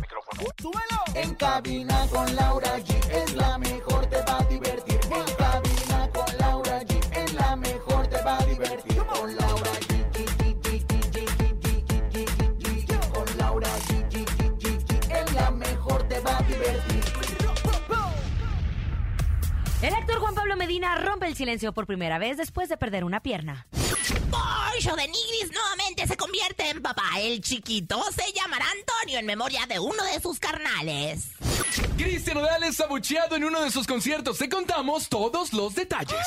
[0.59, 0.99] ¡Súbelo!
[1.13, 4.99] En cabina con Laura G es la mejor, te va a divertir.
[5.03, 8.97] En cabina con Laura G es la mejor, te va a divertir.
[8.97, 9.91] Con Laura G.
[13.13, 15.11] Con Laura G.
[15.11, 17.03] Es la mejor, te va a divertir.
[19.83, 23.21] El actor Juan Pablo Medina rompe el silencio por primera vez después de perder una
[23.21, 23.67] pierna.
[24.71, 27.03] Pollo de Nigris nuevamente se convierte en papá.
[27.19, 31.25] El chiquito se llamará Antonio en memoria de uno de sus carnales.
[31.97, 34.37] Cristian Odal es abucheado en uno de sus conciertos.
[34.37, 36.19] Te contamos todos los detalles.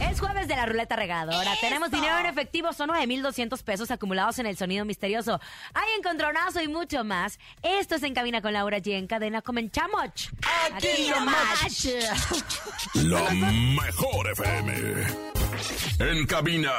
[0.00, 1.52] Es jueves de la ruleta regaladora.
[1.52, 1.60] ¡Eso!
[1.60, 5.40] Tenemos dinero en efectivo, son 9,200 pesos acumulados en el sonido misterioso.
[5.74, 7.38] Hay encontronazo y mucho más.
[7.62, 8.92] Esto es En Cabina con Laura G.
[8.92, 10.30] En cadena comenzamos.
[10.72, 11.88] Aquí nomás.
[12.94, 15.06] La mejor FM.
[15.98, 16.72] En cabina,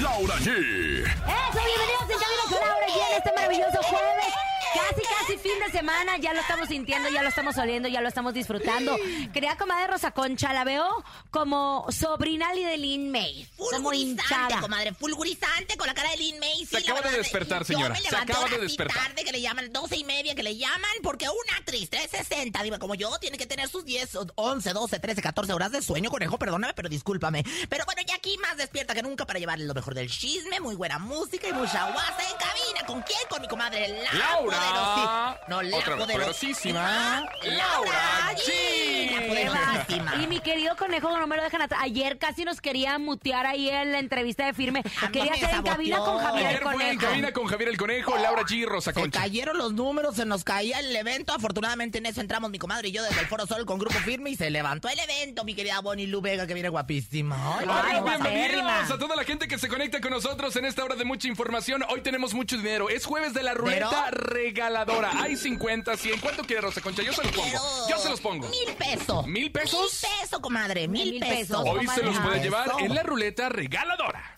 [0.00, 0.48] Laura G.
[0.48, 3.10] Eso, bienvenidos en Cabina con Laura G.
[3.10, 4.34] En este maravilloso jueves.
[4.74, 6.16] Casi, casi fin de semana.
[6.18, 8.96] Ya lo estamos sintiendo, ya lo estamos oliendo, ya lo estamos disfrutando.
[9.32, 10.86] Quería comadre Rosa Concha, la veo
[11.30, 13.48] como sobrina de Lin May.
[13.56, 14.60] Como Fulgurizante, hinchada.
[14.60, 16.58] comadre, fulgurizante con la cara de Lin May.
[16.60, 17.94] Sí, Se acaba de despertar, yo señora.
[17.94, 18.96] me Se levanto acaba de despertar.
[19.08, 22.78] tarde que le llaman, 12 y media que le llaman, porque una actriz 360, diva
[22.78, 26.38] como yo, tiene que tener sus 10, 11, 12, 13, 14 horas de sueño, conejo,
[26.38, 27.44] perdóname, pero discúlpame.
[27.68, 30.74] Pero bueno, ya aquí más despierta que nunca para llevarle lo mejor del chisme, muy
[30.76, 32.86] buena música y mucha guasa en cabina.
[32.86, 33.18] ¿Con quién?
[33.28, 34.57] Con mi comadre La Laura.
[34.58, 36.80] Poderosi- No, la Otra poderosísima.
[36.80, 37.20] poderosísima.
[37.42, 39.10] Laura Laura G.
[39.20, 40.14] La poderosísima.
[40.22, 41.80] Y mi querido conejo, no me lo dejan atrás.
[41.82, 44.82] Ayer casi nos quería mutear ahí en la entrevista de firme.
[45.12, 47.00] Quería me hacer en cabina con Javier el Ayer fue en Conejo.
[47.00, 49.20] cabina con Javier el Conejo, Laura G y Rosa Se Concha.
[49.20, 51.32] cayeron los números, se nos caía el evento.
[51.32, 54.30] Afortunadamente en eso entramos mi comadre y yo desde el Foro Sol con Grupo Firme
[54.30, 57.58] y se levantó el evento, mi querida Bonnie Lu Vega, que viene guapísima.
[57.58, 61.04] Ay, bienvenidos a toda la gente que se conecta con nosotros en esta hora de
[61.04, 61.84] mucha información.
[61.88, 62.88] Hoy tenemos mucho dinero.
[62.90, 64.10] Es jueves de la ruleta
[64.48, 65.10] regaladora.
[65.22, 66.20] Hay 50, 100.
[66.20, 67.02] ¿Cuánto quiere Rosa Concha?
[67.02, 67.58] Yo se los pongo.
[67.88, 68.48] Yo se los pongo.
[68.48, 69.26] Mil pesos.
[69.26, 69.80] ¿Mil pesos?
[70.02, 71.62] Mil pesos, comadre, mil, Mil pesos.
[71.66, 74.37] Hoy se los puede llevar en la ruleta regaladora.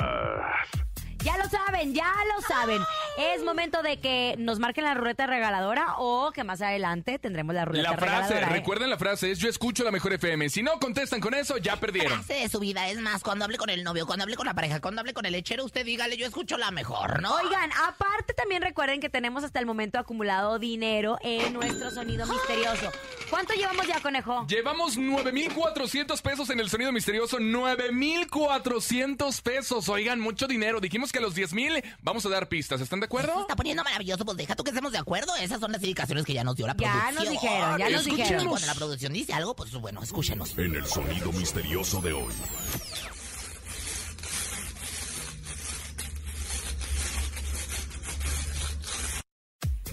[1.23, 2.81] Ya lo saben, ya lo saben.
[3.17, 7.65] Es momento de que nos marquen la ruleta regaladora o que más adelante tendremos la
[7.65, 8.47] ruleta La frase, regaladora.
[8.47, 8.59] ¿eh?
[8.59, 10.49] recuerden la frase, es yo escucho la mejor FM.
[10.49, 12.23] Si no contestan con eso, ya perdieron.
[12.23, 14.53] Frase de su vida es más, cuando hable con el novio, cuando hable con la
[14.53, 17.35] pareja, cuando hable con el lechero, usted dígale, yo escucho la mejor, ¿no?
[17.35, 22.91] Oigan, aparte también recuerden que tenemos hasta el momento acumulado dinero en nuestro sonido misterioso.
[23.29, 24.45] ¿Cuánto llevamos ya, conejo?
[24.47, 27.37] Llevamos 9,400 pesos en el sonido misterioso.
[27.39, 29.89] 9,400 pesos.
[29.89, 30.79] Oigan, mucho dinero.
[30.79, 32.81] Dijimos que a los 10,000 vamos a dar pistas.
[32.81, 33.41] ¿Están de Se acuerdo?
[33.41, 35.35] está poniendo maravilloso, pues deja tú que estemos de acuerdo.
[35.37, 37.15] Esas son las indicaciones que ya nos dio la Ya producción.
[37.15, 38.47] nos dijeron, ya nos dijeron.
[38.47, 40.57] Cuando la producción dice algo, pues bueno, escúchenos.
[40.57, 42.33] En el sonido misterioso de hoy.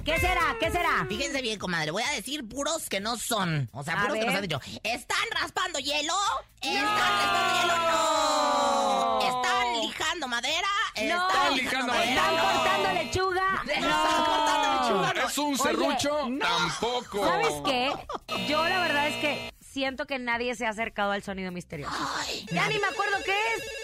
[0.05, 0.57] ¿Qué será?
[0.59, 1.05] ¿Qué será?
[1.07, 3.69] Fíjense bien, comadre, voy a decir puros que no son.
[3.73, 4.61] O sea, A puros que nos han dicho.
[4.83, 6.15] ¿Están raspando hielo?
[6.63, 7.77] ¿Están raspando hielo?
[7.91, 9.19] No.
[9.21, 10.69] ¿Están lijando madera?
[11.07, 11.29] No.
[11.29, 12.13] Están lijando madera?
[12.15, 12.43] ¿Están No.
[12.43, 13.63] cortando lechuga?
[13.67, 15.13] ¿Están cortando lechuga?
[15.15, 15.29] No.
[15.29, 16.29] ¿Es un Oye, serrucho?
[16.29, 16.39] no.
[16.47, 17.27] Tampoco.
[17.27, 17.93] ¿Sabes qué?
[18.49, 21.95] Yo la verdad es que siento que nadie se ha acercado al sonido misterioso.
[22.17, 23.37] Ay, Ya nadie- ni me acuerdo qué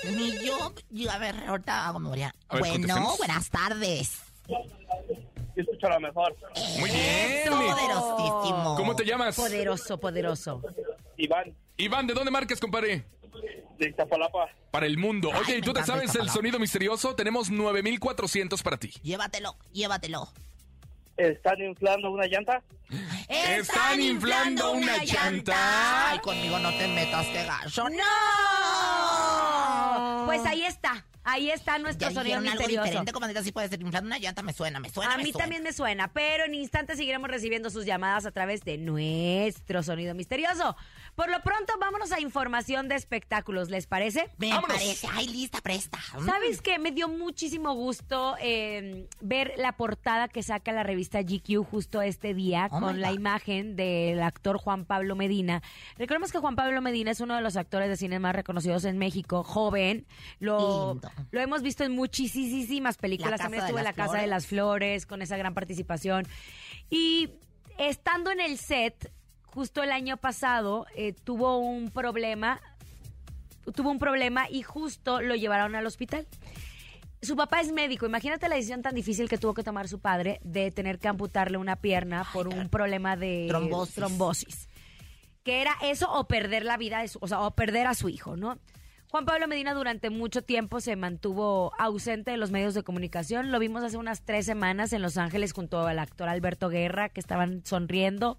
[0.08, 0.12] es.
[0.16, 0.72] Ni yo.
[0.90, 2.34] yo, A ver, ahorita hago memoria.
[2.48, 4.20] Bueno, buenas tardes.
[5.56, 6.36] Yo escucho la mejor.
[6.80, 7.48] Muy bien.
[7.48, 8.74] Poderosísimo.
[8.76, 9.36] ¿Cómo te llamas?
[9.36, 10.60] Poderoso, poderoso.
[11.16, 13.04] Iván, Iván, ¿de dónde marcas, compadre?
[13.78, 14.48] De Iztapalapa.
[14.70, 15.30] Para el mundo.
[15.32, 17.14] Ay, Oye, ¿y tú te sabes el sonido misterioso?
[17.14, 18.92] Tenemos 9,400 para ti.
[19.02, 20.28] Llévatelo, llévatelo.
[21.16, 22.62] ¿Están inflando una llanta?
[23.28, 26.10] Están inflando una llanta.
[26.10, 27.88] Ay, conmigo no te metas, que gacho.
[27.88, 28.02] ¡No!
[30.36, 31.04] Pues ahí está.
[31.26, 32.84] Ahí está nuestro Ya sonido dijeron algo misterioso.
[32.84, 35.30] diferente, comadrita, sí puede ser inflando una llanta, me suena, me suena, A me mí
[35.32, 35.44] suena.
[35.44, 40.14] también me suena, pero en instantes seguiremos recibiendo sus llamadas a través de nuestro sonido
[40.14, 40.76] misterioso.
[41.14, 44.28] Por lo pronto, vámonos a información de espectáculos, ¿les parece?
[44.36, 44.76] Me Vámonos.
[44.76, 45.98] parece, ay, lista, presta.
[46.26, 46.78] ¿Sabes qué?
[46.78, 52.34] Me dio muchísimo gusto eh, ver la portada que saca la revista GQ justo este
[52.34, 55.62] día Oh, con la imagen del actor Juan Pablo Medina.
[55.96, 58.98] Recordemos que Juan Pablo Medina es uno de los actores de cine más reconocidos en
[58.98, 60.06] México, joven.
[60.40, 61.10] Lo, Lindo.
[61.30, 63.40] lo hemos visto en muchísimas películas.
[63.40, 66.26] También estuvo en La Casa de las Flores con esa gran participación.
[66.90, 67.30] Y
[67.78, 69.12] estando en el set,
[69.44, 72.60] justo el año pasado, eh, tuvo un problema
[73.74, 76.26] tuvo un problema y justo lo llevaron al hospital.
[77.22, 78.04] Su papá es médico.
[78.04, 81.56] Imagínate la decisión tan difícil que tuvo que tomar su padre de tener que amputarle
[81.56, 83.94] una pierna por un problema de Trombosis.
[83.94, 84.68] trombosis.
[85.44, 88.10] Que era eso o perder la vida, de su- o sea, o perder a su
[88.10, 88.58] hijo, ¿no?
[89.14, 93.52] Juan Pablo Medina durante mucho tiempo se mantuvo ausente de los medios de comunicación.
[93.52, 97.20] Lo vimos hace unas tres semanas en Los Ángeles junto al actor Alberto Guerra, que
[97.20, 98.38] estaban sonriendo.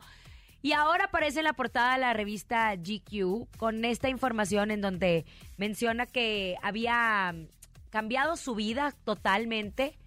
[0.61, 5.23] Y ahora aparece en la portada de la revista GQ con esta información en donde
[5.55, 7.33] menciona que había
[7.89, 9.97] cambiado su vida totalmente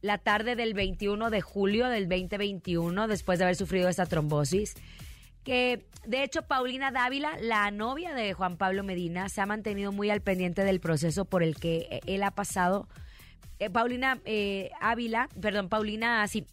[0.00, 4.74] la tarde del 21 de julio del 2021 después de haber sufrido esta trombosis.
[5.44, 10.10] Que de hecho Paulina Dávila, la novia de Juan Pablo Medina, se ha mantenido muy
[10.10, 12.88] al pendiente del proceso por el que eh, él ha pasado.
[13.58, 16.46] Eh, Paulina eh, Ávila, perdón, Paulina, sí,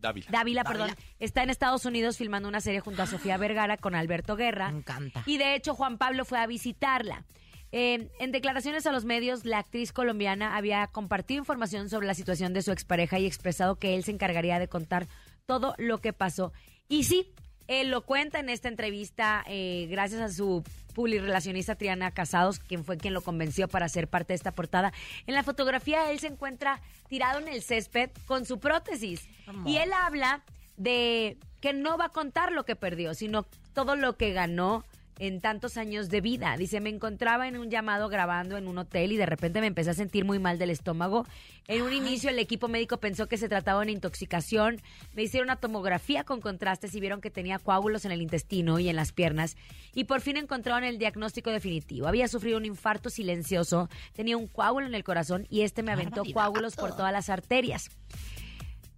[0.00, 0.26] Dávila.
[0.30, 0.64] Dávila, Dávila.
[0.64, 4.70] perdón, está en Estados Unidos filmando una serie junto a Sofía Vergara con Alberto Guerra.
[4.70, 5.22] Me encanta.
[5.26, 7.24] Y de hecho Juan Pablo fue a visitarla.
[7.72, 12.52] Eh, en declaraciones a los medios, la actriz colombiana había compartido información sobre la situación
[12.52, 15.06] de su expareja y expresado que él se encargaría de contar
[15.46, 16.52] todo lo que pasó.
[16.88, 17.32] Y sí,
[17.70, 22.98] él lo cuenta en esta entrevista eh, gracias a su publirelacionista Triana Casados, quien fue
[22.98, 24.92] quien lo convenció para ser parte de esta portada.
[25.28, 29.28] En la fotografía él se encuentra tirado en el césped con su prótesis.
[29.64, 30.42] Y él habla
[30.76, 34.84] de que no va a contar lo que perdió, sino todo lo que ganó
[35.20, 36.56] en tantos años de vida.
[36.56, 39.90] Dice, me encontraba en un llamado grabando en un hotel y de repente me empecé
[39.90, 41.26] a sentir muy mal del estómago.
[41.68, 44.80] En un inicio el equipo médico pensó que se trataba de una intoxicación.
[45.14, 48.88] Me hicieron una tomografía con contrastes y vieron que tenía coágulos en el intestino y
[48.88, 49.58] en las piernas.
[49.94, 52.06] Y por fin encontraron el diagnóstico definitivo.
[52.06, 56.22] Había sufrido un infarto silencioso, tenía un coágulo en el corazón y este me aventó
[56.22, 56.34] Barbaridad.
[56.34, 57.90] coágulos por todas las arterias.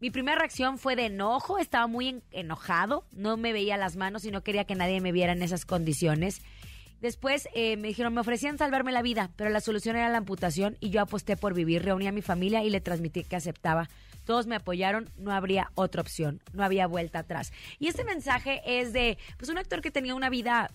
[0.02, 4.24] Mi primera reacción fue de enojo, estaba muy en- enojado, no me veía las manos
[4.24, 6.42] y no quería que nadie me viera en esas condiciones.
[7.00, 10.76] Después eh, me dijeron, me ofrecían salvarme la vida, pero la solución era la amputación
[10.80, 11.84] y yo aposté por vivir.
[11.84, 13.88] Reuní a mi familia y le transmití que aceptaba.
[14.24, 17.52] Todos me apoyaron, no habría otra opción, no había vuelta atrás.
[17.78, 20.72] Y este mensaje es de pues un actor que tenía una vida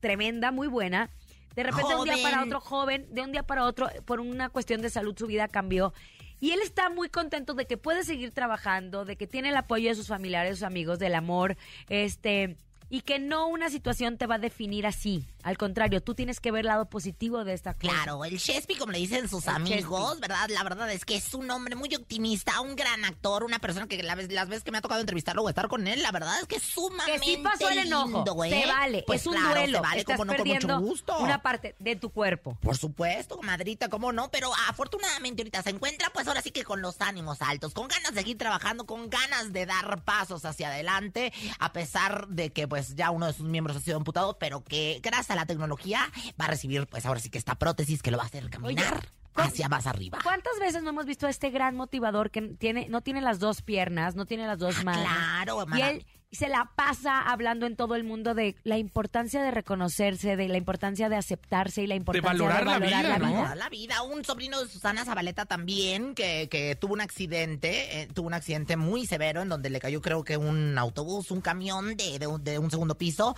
[0.00, 1.08] tremenda, muy buena.
[1.54, 4.48] De repente de un día para otro, joven, de un día para otro, por una
[4.48, 5.92] cuestión de salud, su vida cambió.
[6.40, 9.90] Y él está muy contento de que puede seguir trabajando, de que tiene el apoyo
[9.90, 11.56] de sus familiares, sus amigos, del amor,
[11.88, 12.56] este,
[12.90, 15.26] y que no una situación te va a definir así.
[15.42, 17.80] Al contrario, tú tienes que ver el lado positivo de esta cosa.
[17.94, 20.48] Claro, el Shespi, como le dicen sus El amigos, ¿verdad?
[20.50, 24.02] La verdad es que es un hombre muy optimista, un gran actor, una persona que
[24.02, 26.38] la vez- las veces que me ha tocado entrevistarlo o estar con él, la verdad
[26.40, 28.06] es que es Que sumamente sí pasó el enojo.
[28.24, 28.50] lindo, ¿eh?
[28.50, 29.04] Se vale.
[29.06, 29.78] Pues es un claro, duelo.
[29.78, 31.18] Se vale, Estás como no, con mucho gusto.
[31.20, 32.58] una parte de tu cuerpo.
[32.60, 36.82] Por supuesto, comadrita, cómo no, pero afortunadamente ahorita se encuentra pues ahora sí que con
[36.82, 41.32] los ánimos altos, con ganas de seguir trabajando, con ganas de dar pasos hacia adelante,
[41.58, 45.00] a pesar de que pues ya uno de sus miembros ha sido amputado, pero que
[45.02, 46.10] gracias a la tecnología
[46.40, 49.08] va a recibir pues ahora sí que esta prótesis que lo va a hacer caminar
[49.32, 50.18] ¿cuán- hacia más arriba.
[50.22, 53.62] ¿Cuántas veces no hemos visto a este gran motivador que tiene, no tiene las dos
[53.62, 55.02] piernas, no tiene las dos Ah, manos?
[55.04, 55.92] claro, Y mana-
[56.32, 60.58] se la pasa hablando en todo el mundo de la importancia de reconocerse, de la
[60.58, 63.26] importancia de aceptarse y la importancia de valorar valorar, la vida, la ¿no?
[63.26, 63.42] vida.
[63.42, 64.02] Toda la vida.
[64.02, 68.76] Un sobrino de Susana Zabaleta también, que, que tuvo un accidente, eh, tuvo un accidente
[68.76, 72.44] muy severo en donde le cayó creo que un autobús, un camión de, de un,
[72.44, 73.34] de un segundo piso,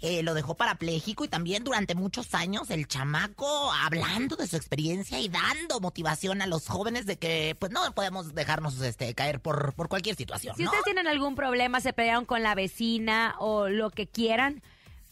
[0.00, 5.18] eh, lo dejó parapléjico y también durante muchos años el chamaco hablando de su experiencia
[5.18, 9.74] y dando motivación a los jóvenes de que pues no podemos dejarnos este caer por,
[9.74, 10.68] por cualquier situación, Si ¿no?
[10.70, 14.62] ustedes tienen algún problema, se pelearon con la vecina o lo que quieran,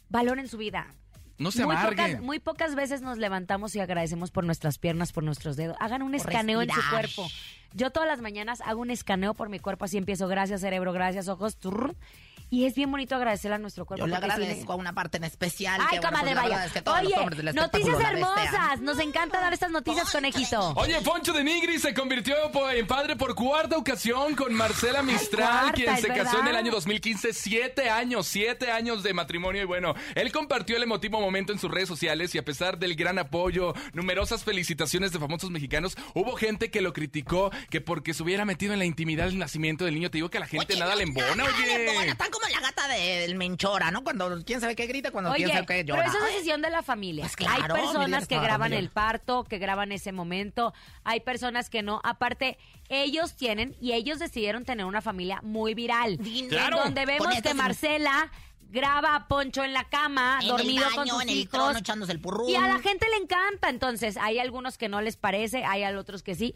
[0.08, 0.94] valoren su vida.
[1.38, 2.12] No se muy amarguen.
[2.12, 5.76] pocas, muy pocas veces nos levantamos y agradecemos por nuestras piernas, por nuestros dedos.
[5.80, 7.26] Hagan un Por escaneo en su cuerpo.
[7.72, 11.26] Yo todas las mañanas hago un escaneo por mi cuerpo, así empiezo, gracias cerebro, gracias
[11.26, 11.96] ojos, turr,
[12.50, 14.04] Y es bien bonito agradecerle a nuestro cuerpo.
[14.04, 15.80] Yo le sí agradezco a una parte en especial.
[15.80, 16.34] Ay, que, bueno, vaya.
[16.34, 18.14] verdad es que todos los hombres Oye, del noticias desean.
[18.16, 18.80] hermosas.
[18.80, 20.72] Nos encanta dar estas noticias, conejito.
[20.76, 22.34] Oye, Poncho de Nigri se convirtió
[22.70, 26.70] en padre por cuarta ocasión con Marcela Mistral, cuarta, quien se casó en el año
[26.72, 27.32] 2015.
[27.32, 29.62] Siete años, siete años de matrimonio.
[29.62, 32.94] Y bueno, él compartió el emotivo momento en sus redes sociales y a pesar del
[32.94, 38.22] gran apoyo, numerosas felicitaciones de famosos mexicanos, hubo gente que lo criticó que porque se
[38.22, 40.10] hubiera metido en la intimidad del nacimiento del niño.
[40.10, 42.00] Te digo que a la gente Oye, nada no, le embona, nada le embona.
[42.00, 42.14] oye.
[42.34, 44.02] Como la gata del Menchora, ¿no?
[44.04, 46.06] Cuando quién sabe qué grita, cuando Oye, quién sabe qué pero llora.
[46.08, 47.22] eso es decisión de la familia.
[47.24, 48.78] Pues claro, Hay personas que graban familia.
[48.80, 50.74] el parto, que graban ese momento.
[51.04, 52.00] Hay personas que no.
[52.04, 56.18] Aparte, ellos tienen y ellos decidieron tener una familia muy viral.
[56.48, 56.78] Claro.
[56.78, 58.30] En donde vemos Con que Marcela
[58.70, 61.52] graba a Poncho en la cama, en dormido el con baño, sus en el hijos.
[61.52, 62.48] trono, echándose el purrún.
[62.50, 63.68] Y a la gente le encanta.
[63.68, 66.54] Entonces, hay algunos que no les parece, hay otros que sí.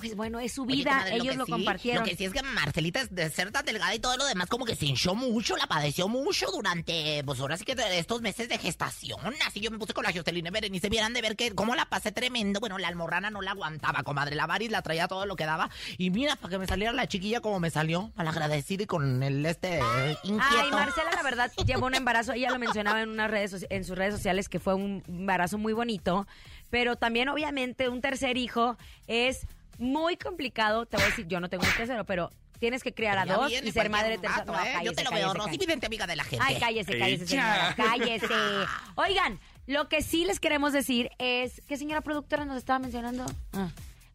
[0.00, 0.92] Pues bueno, es su Oye, vida.
[0.92, 2.02] comadre, ellos lo sí, compartieron.
[2.02, 4.64] Lo que sí es que Marcelita de ser tan delgada y todo lo demás como
[4.64, 8.48] que se hinchó mucho, la padeció mucho durante, pues ahora sí que de estos meses
[8.48, 9.34] de gestación.
[9.46, 12.12] Así yo me puse con la Jocelyn Berenice, vieran de ver que cómo la pasé
[12.12, 12.60] tremendo.
[12.60, 14.36] Bueno, la almorrana no la aguantaba, comadre.
[14.36, 15.70] La Varis la traía todo lo que daba.
[15.98, 19.22] Y mira, para que me saliera la chiquilla como me salió, mal agradecida y con
[19.22, 20.62] el este eh, inquieto.
[20.62, 22.32] Ay, Marcela, la verdad, llevó un embarazo.
[22.32, 25.72] Ella lo mencionaba en, unas redes, en sus redes sociales que fue un embarazo muy
[25.72, 26.26] bonito.
[26.70, 28.76] Pero también, obviamente, un tercer hijo
[29.06, 29.46] es
[29.80, 30.86] muy complicado.
[30.86, 33.34] Te voy a decir, yo no tengo un tercero, pero tienes que criar a Ya
[33.34, 34.44] dos y ser madre tercera.
[34.44, 34.84] rato, ¿eh?
[34.84, 36.44] Yo te lo veo, Rosy, vidente amiga de la gente.
[36.46, 37.74] Ay, cállese, cállese, señora.
[37.76, 38.28] Cállese.
[38.96, 41.62] Oigan, lo que sí les queremos decir es.
[41.66, 43.24] ¿Qué señora productora nos estaba mencionando?
[43.52, 43.70] Ah.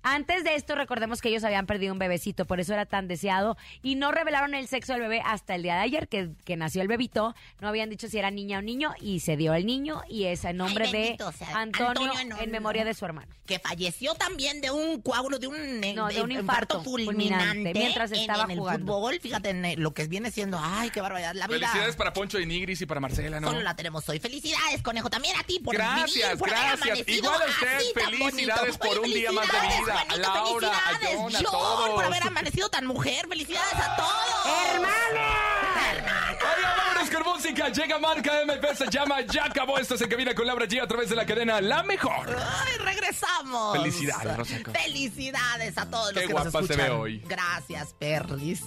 [0.08, 3.58] Antes de esto, recordemos que ellos habían perdido un bebecito, por eso era tan deseado.
[3.82, 6.84] Y no revelaron el sexo del bebé hasta el día de ayer, que, que nació
[6.84, 7.34] el bebito.
[7.60, 10.46] No habían dicho si era niña o niño, y se dio el niño, y es
[10.46, 13.34] el nombre Ay, de sea Antonio, Antonio en en memoria de su hermano.
[13.48, 18.12] que falleció también de un coágulo, de un, eh, No, de un infarto fulminante, mientras
[18.12, 18.94] en- estaba en, el jugando.
[18.94, 19.20] fútbol.
[19.20, 21.60] Fíjate en eh, lo que viene siendo, ay, qué barbaridad, la vida.
[21.60, 23.48] Felicidades para Poncho de Nigris y para Marcela, ¿no?
[23.50, 24.20] Solo la tenemos hoy.
[24.20, 26.82] Felicidades, conejo, también a ti por Gracias, vivir, por haber gracias.
[26.88, 29.95] amanecido Igual a usted, felicidades por un día más de vida.
[30.04, 31.90] Juanito, Laura, a felicidades, John, a John, todos.
[31.92, 33.28] por haber amanecido tan mujer.
[33.28, 34.46] Felicidades a todos.
[34.74, 36.38] ¡Hermana!
[36.58, 37.70] Oiga, vámonos con música.
[37.70, 39.78] Llega marca MP, se llama Ya acabó.
[39.78, 42.30] Esto se cabina con Laura G a través de la cadena La Mejor.
[42.38, 43.78] Ay, regresamos.
[43.78, 44.72] Felicidades, Rosaco.
[44.72, 46.86] Felicidades a todos los Qué que nos guapa se escuchan.
[46.88, 47.20] ve hoy.
[47.26, 48.64] Gracias, perris.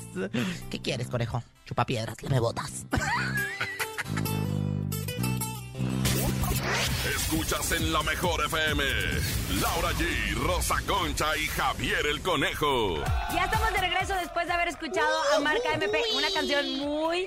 [0.71, 1.43] ¿Qué quieres, conejo?
[1.65, 2.87] Chupa piedras, me botas.
[7.17, 8.85] Escuchas en la mejor FM.
[9.61, 13.03] Laura G, Rosa Concha y Javier el Conejo.
[13.35, 17.27] Ya estamos de regreso después de haber escuchado a Marca MP, una canción muy...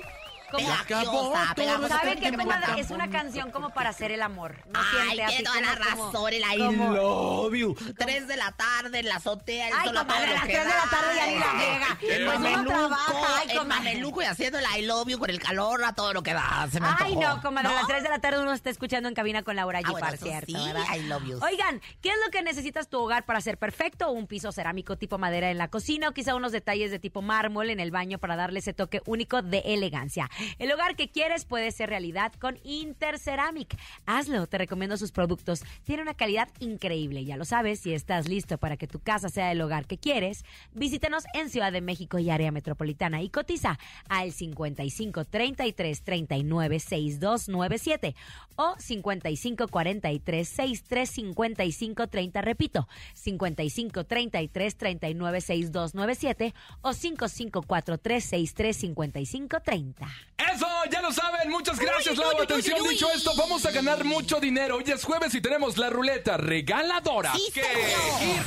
[0.52, 1.88] como- Pegajosa, pegajosa.
[1.88, 2.78] ¿Sabe que acabo.
[2.78, 4.56] Es una canción como para hacer el amor.
[4.72, 4.78] No
[5.08, 7.74] Ay, tiene toda la como- razón, el I como- love you.
[7.98, 10.58] Tres de la tarde en la azotea, el Ay, sol comadre, todo a las tres
[10.64, 11.98] de la tarde ya ni la llega.
[12.14, 15.30] El Pues uno mameluco, trabaja, ay, el mameluco y haciendo el I love you con
[15.30, 16.68] el calor a todo lo que da.
[16.70, 17.36] Se me Ay, antojó.
[17.36, 19.80] no, comadre, a las 3 de la tarde uno está escuchando en cabina con Laura
[19.80, 20.84] G, Ah, bueno, cierto, sí, ¿verdad?
[20.94, 21.38] I love you.
[21.42, 24.10] Oigan, ¿qué es lo que necesitas tu hogar para ser perfecto?
[24.10, 27.70] Un piso cerámico tipo madera en la cocina o quizá unos detalles de tipo mármol
[27.70, 30.28] en el baño para darle ese toque único de elegancia.
[30.58, 33.76] El hogar que quieres puede ser realidad con Interceramic.
[34.06, 35.62] Hazlo, te recomiendo sus productos.
[35.84, 37.80] Tiene una calidad increíble, ya lo sabes.
[37.80, 41.72] Si estás listo para que tu casa sea el hogar que quieres, visítanos en Ciudad
[41.72, 48.14] de México y área metropolitana y cotiza al 55 33 39 6297
[48.56, 52.40] o 55 43 63 55 30.
[52.40, 60.06] Repito, 55 33 39 6297 o 5543 63 55 30.
[60.36, 61.50] Eso, ya lo saben.
[61.50, 64.76] Muchas gracias, uy, uy, Atención, uy, dicho esto, vamos a ganar mucho dinero.
[64.76, 67.32] Hoy es jueves y tenemos la ruleta regaladora.
[67.34, 67.62] Sí, ¿Qué?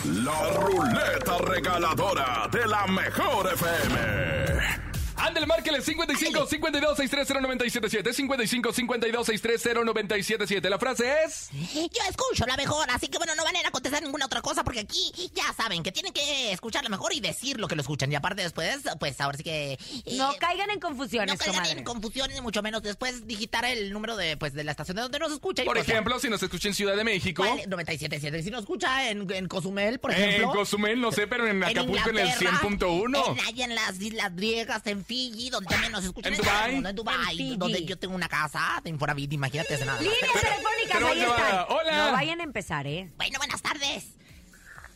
[0.06, 4.85] La ruleta regaladora de la mejor FM.
[5.28, 11.50] Ándale, márquele 55 52 630 977 55 52 630 977 La frase es...
[11.74, 14.42] Yo escucho la mejor, así que bueno, no van a ir a contestar ninguna otra
[14.42, 17.76] cosa porque aquí ya saben que tienen que escuchar la mejor y decir lo que
[17.76, 18.12] lo escuchan.
[18.12, 19.74] Y aparte después, pues ahora sí que...
[19.74, 19.80] eh,
[20.18, 21.80] No caigan en confusiones, no caigan comadre.
[21.80, 25.02] en confusiones, ni mucho menos después digitar el número de, pues, de la estación de
[25.04, 25.64] donde nos escucha.
[25.64, 27.60] y Por pues, ejemplo, si nos escucha en Ciudad de México, ¿cuál?
[27.70, 28.44] 97.7.
[28.44, 30.52] Si nos escucha en, en Cozumel, por en ejemplo.
[30.52, 33.40] Cozumel, no sé, pero en Acapulco en el Inglaterra, 100.1.
[33.40, 36.34] En, allá en las Islas Griegas, en Fiji, donde también nos escuchan.
[36.34, 37.58] ¿En mundo, En Dubái, En Fiji.
[37.58, 40.02] donde yo tengo una casa de Infonavit, imagínate nada.
[40.02, 41.66] Líneas telefónicas, ahí están.
[41.70, 42.06] Hola.
[42.06, 43.10] No vayan a empezar, ¿eh?
[43.16, 44.08] Bueno, buenas tardes.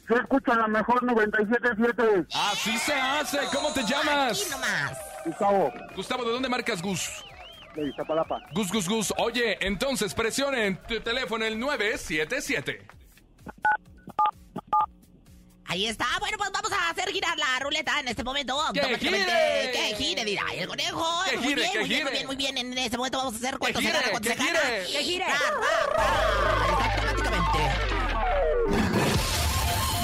[0.08, 2.28] Se escucha la mejor 97.7.
[2.34, 3.40] Así se hace.
[3.54, 4.42] ¿Cómo te llamas?
[4.42, 4.98] Aquí nomás.
[5.26, 7.10] Gustavo, Gustavo, ¿de dónde marcas Gus?
[7.76, 8.42] de Iztapalapa.
[8.52, 9.14] Gus, Gus, Gus.
[9.20, 12.99] Oye, entonces presionen tu teléfono el 977.
[15.70, 16.08] Ahí está.
[16.20, 18.58] Bueno, pues vamos a hacer girar la ruleta en este momento.
[18.74, 19.32] ¡Que Automáticamente.
[19.32, 19.72] gire!
[19.72, 21.06] Que gire, dirá el conejo.
[21.30, 22.04] ¡Que muy gire, bien, que muy bien, gire!
[22.04, 22.58] muy bien, muy bien.
[22.58, 24.60] En este momento vamos a hacer cuánto se gire, gana, cuánto que se gana.
[24.60, 24.92] gire!
[24.92, 25.26] ¡Que gire!
[25.26, 27.12] Ra, ra, ra.
[27.12, 27.60] Automáticamente.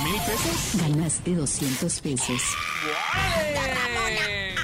[0.03, 0.81] ¿Mil pesos?
[0.81, 2.41] Ganaste 200 pesos.
[3.55, 4.55] ¡Vale!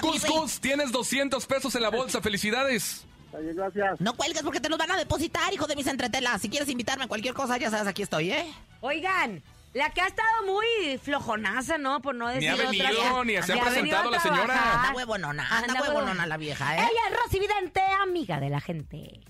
[0.00, 2.20] Cus, Cus, tienes 200 pesos en la bolsa.
[2.20, 3.04] ¡Felicidades!
[3.32, 4.00] Gracias.
[4.00, 6.40] No cuelgues porque te los van a depositar, hijo de mis entretelas.
[6.42, 8.52] Si quieres invitarme a cualquier cosa, ya sabes, aquí estoy, ¿eh?
[8.80, 9.42] Oigan,
[9.74, 12.00] la que ha estado muy flojonaza, ¿no?
[12.00, 13.24] Por no decir Ni ha otra venido, cosa.
[13.24, 14.74] ni se ha presentado a la señora.
[14.86, 16.80] Anda huevonona, anda, Anda huevonona la vieja, ¿eh?
[16.80, 19.20] Ella es Rosy Vidente, amiga de la gente.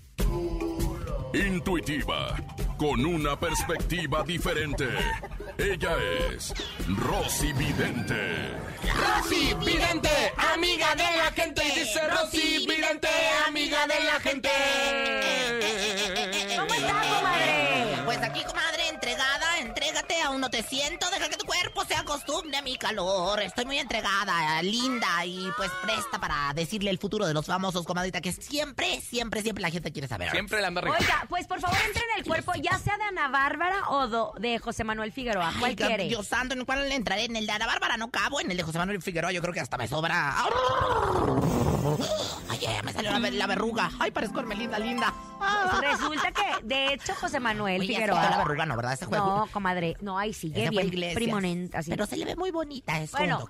[1.33, 2.35] Intuitiva,
[2.77, 4.87] con una perspectiva diferente.
[5.59, 5.95] Ella
[6.31, 6.53] es
[6.87, 8.51] Rosy Vidente.
[8.95, 10.09] Rosy Vidente,
[10.53, 11.61] amiga de la gente.
[11.63, 13.09] Dice Rosy Vidente,
[13.47, 14.49] amiga de la gente.
[20.25, 23.39] Aún no te siento, deja que tu cuerpo se acostumbre a mi calor.
[23.41, 28.21] Estoy muy entregada, linda y pues presta para decirle el futuro de los famosos, comadrita,
[28.21, 30.31] que siempre, siempre, siempre la gente quiere saber.
[30.31, 30.81] Siempre la anda.
[30.81, 34.33] Oiga, pues por favor entre en el cuerpo, ya sea de Ana Bárbara o do-
[34.39, 35.53] de José Manuel Figueroa.
[35.59, 36.07] ¿Cuál Ay, quiere?
[36.07, 37.25] Dios santo, ¿en cuál le entraré?
[37.25, 39.53] En el de Ana Bárbara no cabo, en el de José Manuel Figueroa yo creo
[39.53, 40.35] que hasta me sobra.
[42.59, 43.89] Ya me salió la, ver- la verruga.
[43.99, 45.13] Ay, parezco Hermelinda linda.
[45.81, 48.29] Resulta que, de hecho, José Manuel Oye, Figueroa.
[48.29, 48.75] la verruga, ¿no?
[48.75, 48.93] ¿Verdad?
[48.93, 49.25] Ese juego.
[49.25, 51.89] No, comadre, no, ahí sigue bien primonenta, así.
[51.91, 53.47] Pero se le ve muy bonita, es Bueno,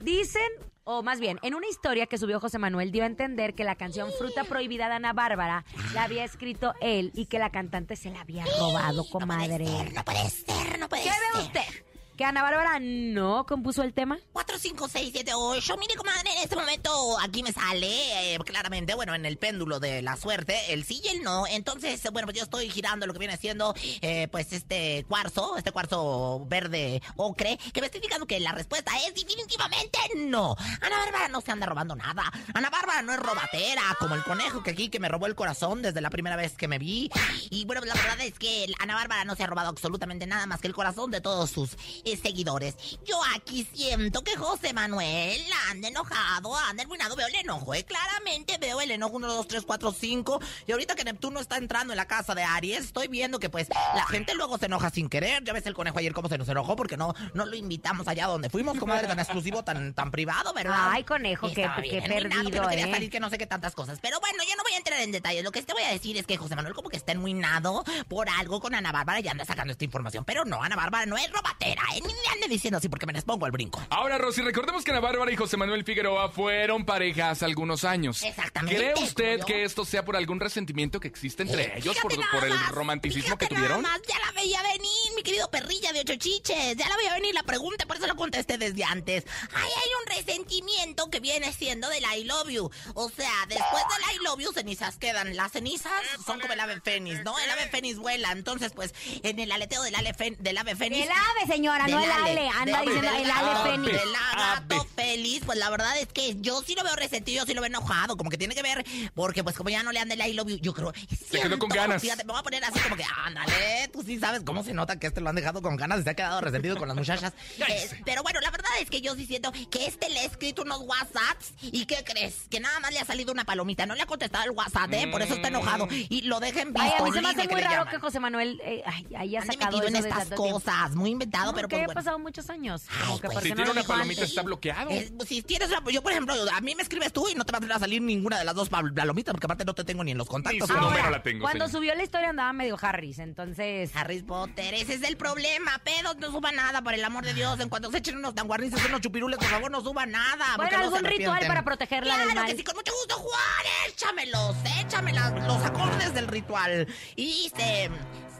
[0.00, 0.42] dicen,
[0.84, 3.76] o más bien, en una historia que subió José Manuel dio a entender que la
[3.76, 5.64] canción Fruta Prohibida de Ana Bárbara
[5.94, 9.66] la había escrito él y que la cantante se la había robado, comadre.
[9.94, 11.18] No puede ser, no puede ¿Qué ser.
[11.34, 11.84] ve usted?
[12.20, 14.18] ¿Que Ana Bárbara no compuso el tema?
[14.34, 15.76] 4, 5, 6, 7, 8.
[15.78, 20.02] Mire, comadre, en este momento aquí me sale eh, claramente, bueno, en el péndulo de
[20.02, 21.46] la suerte, el sí y el no.
[21.46, 25.72] Entonces, bueno, pues yo estoy girando lo que viene siendo, eh, pues este cuarzo, este
[25.72, 30.56] cuarzo verde ocre, que me está indicando que la respuesta es definitivamente no.
[30.82, 32.30] Ana Bárbara no se anda robando nada.
[32.52, 35.80] Ana Bárbara no es robatera, como el conejo que aquí que me robó el corazón
[35.80, 37.10] desde la primera vez que me vi.
[37.48, 40.60] Y bueno, la verdad es que Ana Bárbara no se ha robado absolutamente nada más
[40.60, 41.78] que el corazón de todos sus
[42.18, 42.76] seguidores.
[43.04, 45.40] Yo aquí siento que José Manuel
[45.70, 47.16] anda enojado, anda arruinado.
[47.16, 47.84] Veo el enojo, ¿eh?
[47.84, 50.40] Claramente veo el enojo 1, 2, 3, 4, 5.
[50.66, 53.68] Y ahorita que Neptuno está entrando en la casa de Aries, estoy viendo que pues
[53.94, 55.44] la gente luego se enoja sin querer.
[55.44, 58.26] Ya ves el conejo ayer cómo se nos enojó porque no, no lo invitamos allá
[58.26, 60.88] donde fuimos, comadre, tan exclusivo, tan, tan privado, ¿verdad?
[60.90, 62.90] Ay, conejo, arruinado, que perdido, no quería ¿eh?
[62.90, 63.98] salir, que no sé qué tantas cosas.
[64.00, 65.44] Pero bueno, yo no voy a entrar en detalles.
[65.44, 68.28] Lo que te voy a decir es que José Manuel como que está enmuinado por
[68.28, 70.24] algo con Ana Bárbara y anda sacando esta información.
[70.24, 71.99] Pero no, Ana Bárbara no es robatera, ¿eh?
[72.06, 73.82] Ni me ande diciendo así porque me les pongo al brinco.
[73.90, 78.22] Ahora, Rosy, recordemos que Ana Bárbara y José Manuel Figueroa fueron pareja hace algunos años.
[78.22, 82.58] Exactamente, ¿Cree usted que esto sea por algún resentimiento que existe entre ellos, por, el
[82.68, 83.82] romanticismo que tuvieron?
[83.82, 86.76] Nada más, ya la veía venir, mi querido perrilla de ocho chiches.
[86.76, 89.24] Ya la veía venir la pregunta, por eso la contesté desde antes.
[89.54, 92.70] Ahí hay un resentimiento que viene siendo del I love you.
[92.94, 95.36] O sea, después del I love you, cenizas quedan.
[95.36, 95.92] Las cenizas
[96.24, 97.38] son como el ave fénix, ¿no?
[97.38, 98.32] El ave fénix vuela.
[98.32, 101.04] Entonces, pues, en el aleteo del ave, fen- del ave fénix.
[101.06, 102.50] El ave, señora, no el ale, ale.
[102.50, 103.92] Anda diciendo el ale fénix.
[103.92, 107.54] Del gato feliz, pues la verdad es que yo sí lo veo resentido, yo sí
[107.54, 110.14] lo veo enojado, como que tiene que ver, porque pues como ya no le anda
[110.14, 110.92] el I love you, yo creo...
[111.30, 112.02] Se quedó con ganas.
[112.02, 114.98] Fíjate, me voy a poner así como que, ándale, tú sí sabes cómo se nota
[114.98, 117.32] que este lo han dejado con ganas y se ha quedado resentido con las muchachas.
[117.70, 120.62] Eh, pero bueno, la verdad es que yo sí siento que este le ha escrito
[120.62, 122.46] unos WhatsApps y ¿qué crees?
[122.50, 125.06] Que nada más le ha salido una palomita, no le ha contestado el WhatsApp, ¿eh?
[125.06, 126.82] Por eso está enojado y lo dejen visto.
[126.82, 129.42] Ay, a mí en se me hace muy raro que José Manuel eh, ay, haya
[129.44, 131.98] sacado metido en estas cosas, muy inventado, pero que pues haya bueno.
[132.00, 132.82] pasado muchos años.
[132.90, 134.28] Ay, Como que pues, Si no tiene lo una palomita, antes.
[134.30, 134.90] está bloqueado.
[134.90, 137.52] Pues, si tienes una, yo por ejemplo, a mí me escribes tú y no te
[137.56, 140.10] va a salir ninguna de las dos pal- palomitas porque aparte no te tengo ni
[140.10, 140.68] en los Ni contactos.
[140.68, 140.80] su ¿no?
[140.82, 141.78] número Ahora, la tengo, Cuando señor.
[141.80, 143.90] subió la historia andaba medio Harris, entonces...
[143.94, 145.78] Harry Potter, ese es el problema.
[145.84, 147.58] Pedos, no suba nada, por el amor de Dios.
[147.60, 150.56] En cuanto se echen unos tanguarnices, unos chupirules, por favor, no suba nada.
[150.56, 152.46] Bueno, se algún ritual para protegerla claro del mal.
[152.46, 153.66] que sí, con mucho gusto, Juan.
[153.88, 156.86] Échamelos, échame los acordes del ritual.
[157.16, 157.90] Y dice...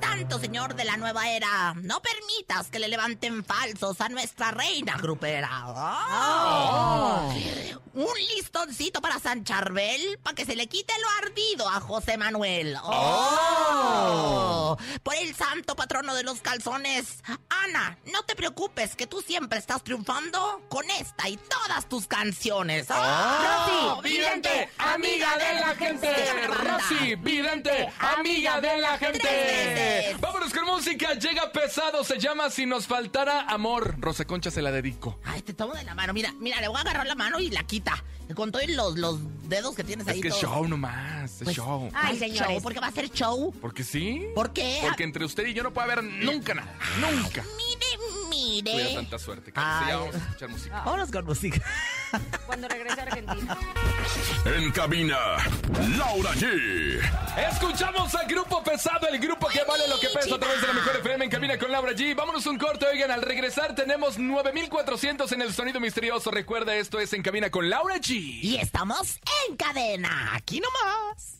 [0.01, 4.97] Santo Señor de la nueva era, no permitas que le levanten falsos a nuestra reina
[4.99, 5.49] grupera.
[5.67, 7.33] Oh.
[7.95, 12.77] Un listoncito para San Charbel para que se le quite lo ardido a José Manuel.
[12.83, 14.77] Oh.
[15.03, 17.23] Por el santo patrono de los calzones.
[17.49, 22.87] Ana, no te preocupes que tú siempre estás triunfando con esta y todas tus canciones.
[22.91, 24.01] Oh.
[24.01, 26.15] Rosy, Vidente, amiga de la gente.
[26.47, 29.90] Rosy, vidente, amiga de la Tres gente.
[30.21, 31.15] Vámonos con música.
[31.15, 32.05] Llega pesado.
[32.05, 33.95] Se llama Si nos faltara amor.
[33.99, 35.19] Rosa Concha se la dedico.
[35.25, 36.13] Ay, te tomo de la mano.
[36.13, 38.03] Mira, mira, le voy a agarrar la mano y la quita.
[38.35, 40.17] Con todos los, los dedos que tienes ahí.
[40.19, 40.55] Es que es todos.
[40.55, 41.33] show nomás.
[41.33, 41.91] Es Pues, show.
[41.93, 42.49] Ay, ¿cuál señores.
[42.53, 42.63] show?
[42.63, 43.53] ¿Por qué va a ser show?
[43.61, 44.25] Porque sí.
[44.37, 44.79] ¿Por qué?
[44.83, 46.73] Porque entre usted y yo no puede haber nunca nada.
[47.01, 47.45] Nunca.
[47.57, 48.71] Mire, mire.
[48.71, 49.51] Tuviera tanta suerte.
[49.57, 49.89] Ay.
[49.89, 50.77] ya vamos a escuchar música.
[50.85, 51.61] Vámonos con música.
[52.47, 53.59] Cuando regrese a Argentina.
[54.45, 55.17] En cabina,
[55.97, 57.01] Laura G.
[57.51, 60.73] Escuchamos al grupo pesado, el grupo que vale lo que pesa a través de la
[60.73, 62.15] mejor FM en cabina con Laura G.
[62.15, 66.31] Vámonos un corte, oigan, al regresar tenemos 9400 en el sonido misterioso.
[66.31, 68.11] Recuerda, esto es en cabina con Laura G.
[68.43, 70.35] Y estamos en cadena.
[70.35, 71.40] Aquí nomás.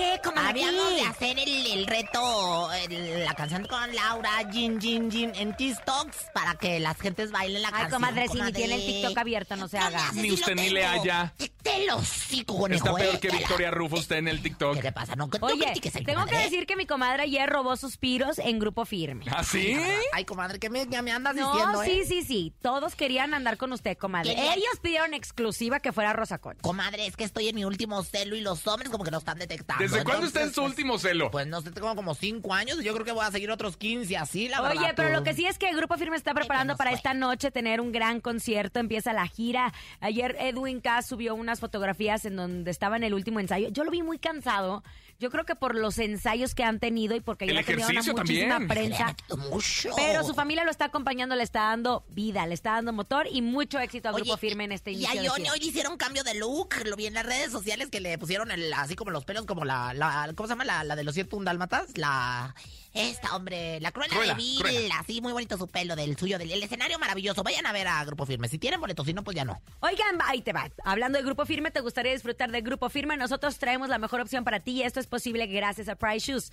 [0.00, 0.18] ¿Qué?
[0.24, 5.30] ¿Cómo habíamos de hacer el, el reto, el- la canción con Laura, Jin, Jin, Jin,
[5.34, 8.00] en TikToks para que las gentes bailen la Ay, canción.
[8.00, 10.10] comadre, si ni tiene el TikTok abierto, no se haga.
[10.14, 11.34] Ni usted ni le haya.
[11.62, 12.00] Te lo
[12.46, 12.86] conejo.
[12.86, 14.76] Está peor eh, que te la- Victoria Rufo usted en el TikTok.
[14.76, 15.16] ¿Qué le pasa?
[15.16, 16.44] No, no Oye, critiques al tengo que comadre.
[16.50, 19.24] decir que mi comadre ayer robó suspiros en grupo firme.
[19.30, 19.76] ¿Ah, sí?
[20.12, 22.04] Ay, comadre, ¿qué me, ya me andas No, diciendo, sí, eh?
[22.06, 22.52] sí, sí.
[22.62, 24.34] Todos querían andar con usted, comadre.
[24.34, 26.60] Querían- Ellos pidieron exclusiva que fuera Rosa Concha.
[26.62, 29.38] Comadre, es que estoy en mi último celo y los hombres como que no están
[29.38, 29.82] detectando.
[29.82, 31.30] ¿Desde cuándo está en su pues, último celo?
[31.30, 33.76] Pues no sé, tengo como cinco años y yo creo que voy a seguir otros
[33.76, 34.82] 15 así, la verdad.
[34.82, 35.14] Oye, pero tú.
[35.14, 36.96] lo que sí es que el Grupo Firme está preparando para fue.
[36.96, 38.78] esta noche tener un gran concierto.
[38.80, 39.72] Empieza la gira.
[40.00, 43.68] Ayer Edwin K subió unas fotografías en donde estaba en el último ensayo.
[43.68, 44.82] Yo lo vi muy cansado.
[45.20, 47.88] Yo creo que por los ensayos que han tenido y porque El ya ha tenido
[47.90, 48.68] una muchísima también.
[48.68, 49.14] Prensa.
[49.50, 49.90] mucho.
[49.94, 53.42] Pero su familia lo está acompañando, le está dando vida, le está dando motor y
[53.42, 55.66] mucho éxito al Oye, Grupo Firme en este y inicio a de Johnny hoy le
[55.66, 56.74] hicieron cambio de look.
[56.86, 59.66] Lo vi en las redes sociales que le pusieron el, así como los pelos, como
[59.66, 60.64] la, la ¿cómo se llama?
[60.64, 61.98] La, la de los 101 dálmatas.
[61.98, 62.54] La,
[62.92, 64.90] esta, hombre, la cruela, Cruella, de Vil.
[64.98, 67.44] Así, muy bonito su pelo del suyo, del el escenario maravilloso.
[67.44, 68.48] Vayan a ver a Grupo Firme.
[68.48, 69.60] Si tienen boletos, si no, pues ya no.
[69.80, 70.68] Oigan, ahí te va.
[70.84, 73.16] Hablando de Grupo Firme, ¿te gustaría disfrutar de Grupo Firme?
[73.16, 76.50] Nosotros traemos la mejor opción para ti y esto es posible gracias a Price Shoes.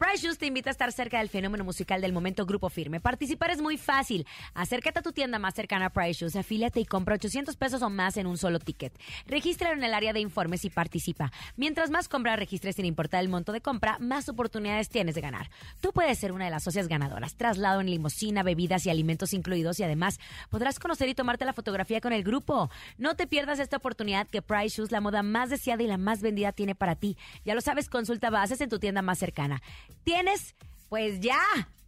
[0.00, 3.00] Price Shoes te invita a estar cerca del fenómeno musical del momento Grupo Firme.
[3.00, 4.26] Participar es muy fácil.
[4.54, 7.90] Acércate a tu tienda más cercana a Price Shoes, afíliate y compra 800 pesos o
[7.90, 8.98] más en un solo ticket.
[9.26, 11.30] Regístralo en el área de informes y participa.
[11.56, 15.50] Mientras más compras registres sin importar el monto de compra, más oportunidades tienes de ganar.
[15.82, 17.34] Tú puedes ser una de las socias ganadoras.
[17.34, 22.00] Traslado en limusina, bebidas y alimentos incluidos y además podrás conocer y tomarte la fotografía
[22.00, 22.70] con el grupo.
[22.96, 26.22] No te pierdas esta oportunidad que Price Shoes, la moda más deseada y la más
[26.22, 27.18] vendida, tiene para ti.
[27.44, 29.60] Ya lo sabes, consulta bases en tu tienda más cercana.
[30.04, 30.54] Tienes,
[30.88, 31.40] pues ya,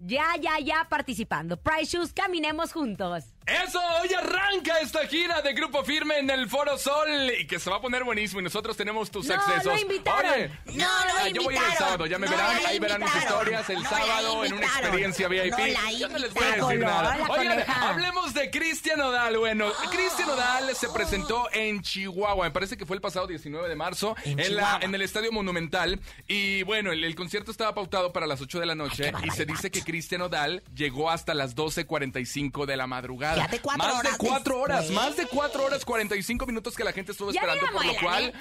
[0.05, 1.57] ya, ya, ya participando.
[1.57, 3.25] Price Shoes, caminemos juntos.
[3.45, 7.09] Eso, hoy arranca esta gira de Grupo Firme en el Foro Sol
[7.41, 9.65] y que se va a poner buenísimo y nosotros tenemos tus No, accesos.
[9.65, 10.33] no invitaron.
[10.33, 10.85] Oye, No, no
[11.19, 13.69] ah, yo voy a ir el sábado, ya me No verán, ahí verán mis historias
[13.71, 15.59] el No sábado en una experiencia VIP.
[15.99, 17.19] Yo no les voy a decir nada.
[17.29, 19.37] Oigan, hablemos de Cristian Odal.
[19.39, 23.75] Bueno, Cristian Odal se presentó en Chihuahua, me parece que fue el pasado 19 de
[23.75, 26.01] marzo, En en, la, en el Estadio Monumental.
[26.29, 29.45] Y bueno, el, el concierto estaba pautado para las 8 de la noche y se
[29.47, 33.47] dice que Cristian Odal llegó hasta las 12.45 de la madrugada.
[33.61, 37.31] Cuatro Más de cuatro horas, más de cuatro horas, 45 minutos que la gente estuvo
[37.31, 38.33] Ya esperando, por lo cual...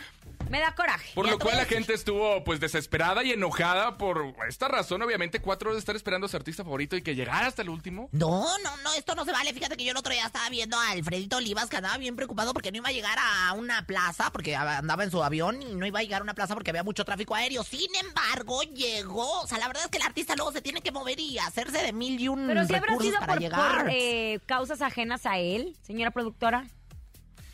[0.51, 1.13] Me da coraje.
[1.15, 5.39] Por Ya lo cual la gente estuvo pues desesperada y enojada por esta razón, obviamente,
[5.39, 8.09] cuatro horas de estar esperando a su artista favorito y que llegara hasta el último.
[8.11, 9.53] No, no, no, esto no se vale.
[9.53, 12.53] Fíjate que yo el otro día estaba viendo a Alfredito Olivas que andaba bien preocupado
[12.53, 15.85] porque no iba a llegar a una plaza, porque andaba en su avión y no
[15.85, 17.63] iba a llegar a una plaza porque había mucho tráfico aéreo.
[17.63, 19.41] Sin embargo, llegó.
[19.41, 21.81] O sea, la verdad es que el artista luego se tiene que mover y hacerse
[21.81, 23.81] de mil y un Pero si habrá sido para por, llegar.
[23.83, 26.67] por, eh, causas ajenas a él, señora productora.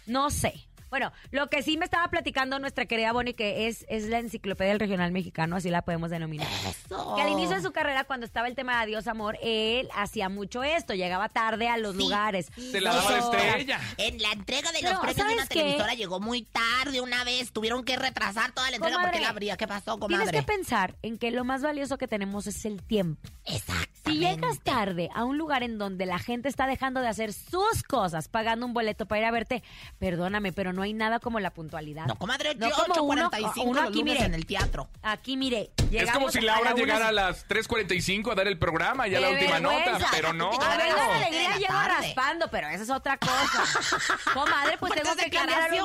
[0.07, 0.66] No sé.
[0.89, 4.71] Bueno, lo que sí me estaba platicando nuestra querida Bonnie, que es, es la enciclopedia
[4.71, 6.47] del regional mexicano, así la podemos denominar.
[6.67, 7.15] Eso.
[7.15, 10.29] Que al inicio de su carrera, cuando estaba el tema de Adiós Amor, él hacía
[10.29, 12.51] mucho esto, llegaba tarde a los Sí, lugares.
[12.55, 13.79] Se la daba la estrella.
[13.97, 15.59] En la entrega de Pero, los premios de una ¿sabes qué?
[15.61, 17.51] televisora llegó muy tarde una vez.
[17.51, 19.57] Tuvieron que retrasar toda la entrega Comadre, porque la abría.
[19.57, 20.39] ¿Qué pasó, Tienes comadre?
[20.39, 23.27] que pensar en que lo más valioso que tenemos es el tiempo.
[23.45, 23.87] Exactamente.
[24.05, 27.83] Si llegas tarde a un lugar en donde la gente está dejando de hacer sus
[27.83, 29.63] cosas, pagando un boleto para ir a verte,
[29.99, 32.05] perdóname, pero no hay nada como la puntualidad.
[32.05, 34.25] No, comadre, No yo como uno- 8.45 uno los aquí, lunes mire.
[34.25, 34.89] en el teatro.
[35.01, 38.47] Aquí, mire, Es como si a Laura la una- llegara a las 3.45 a dar
[38.47, 39.91] el programa, ya la ¡Qué última vergüenza!
[39.91, 40.51] nota, pero no.
[40.51, 43.63] A ver, la alegría la llega raspando, pero esa es otra cosa.
[44.33, 45.75] Comadre, pues tengo que cambiar a.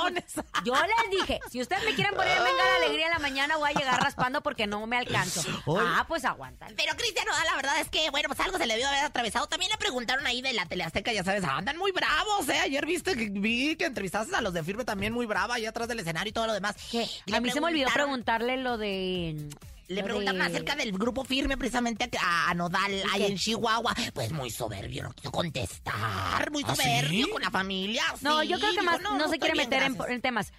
[0.64, 3.70] Yo les dije, si ustedes me quieren poner venga la alegría en la mañana, voy
[3.70, 5.42] a llegar raspando porque no me alcanzo.
[5.78, 6.74] Ah, pues aguantan.
[6.76, 9.46] Pero Cristian la verdad es que bueno, pues algo se le debió haber atravesado.
[9.46, 12.59] También le preguntaron ahí de la Teleazteca, ya sabes, andan muy bravos, ¿eh?
[12.61, 15.88] Ayer viste que vi que entrevistaste a los de Firme también muy brava, ahí atrás
[15.88, 16.75] del escenario y todo lo demás.
[17.27, 19.49] Le A mí se me olvidó preguntarle lo de...
[19.88, 23.27] Le de- acerca del grupo firme precisamente a, a Nodal ahí qué?
[23.27, 23.95] en Chihuahua.
[24.14, 26.51] Pues muy soberbio, no quiso contestar.
[26.51, 27.31] Muy ¿Ah, soberbio sí?
[27.31, 28.03] con la familia.
[28.23, 28.49] No, sí.
[28.49, 30.14] yo creo que más no, se quiere bien, meter en, gracias".
[30.14, 30.53] en temas.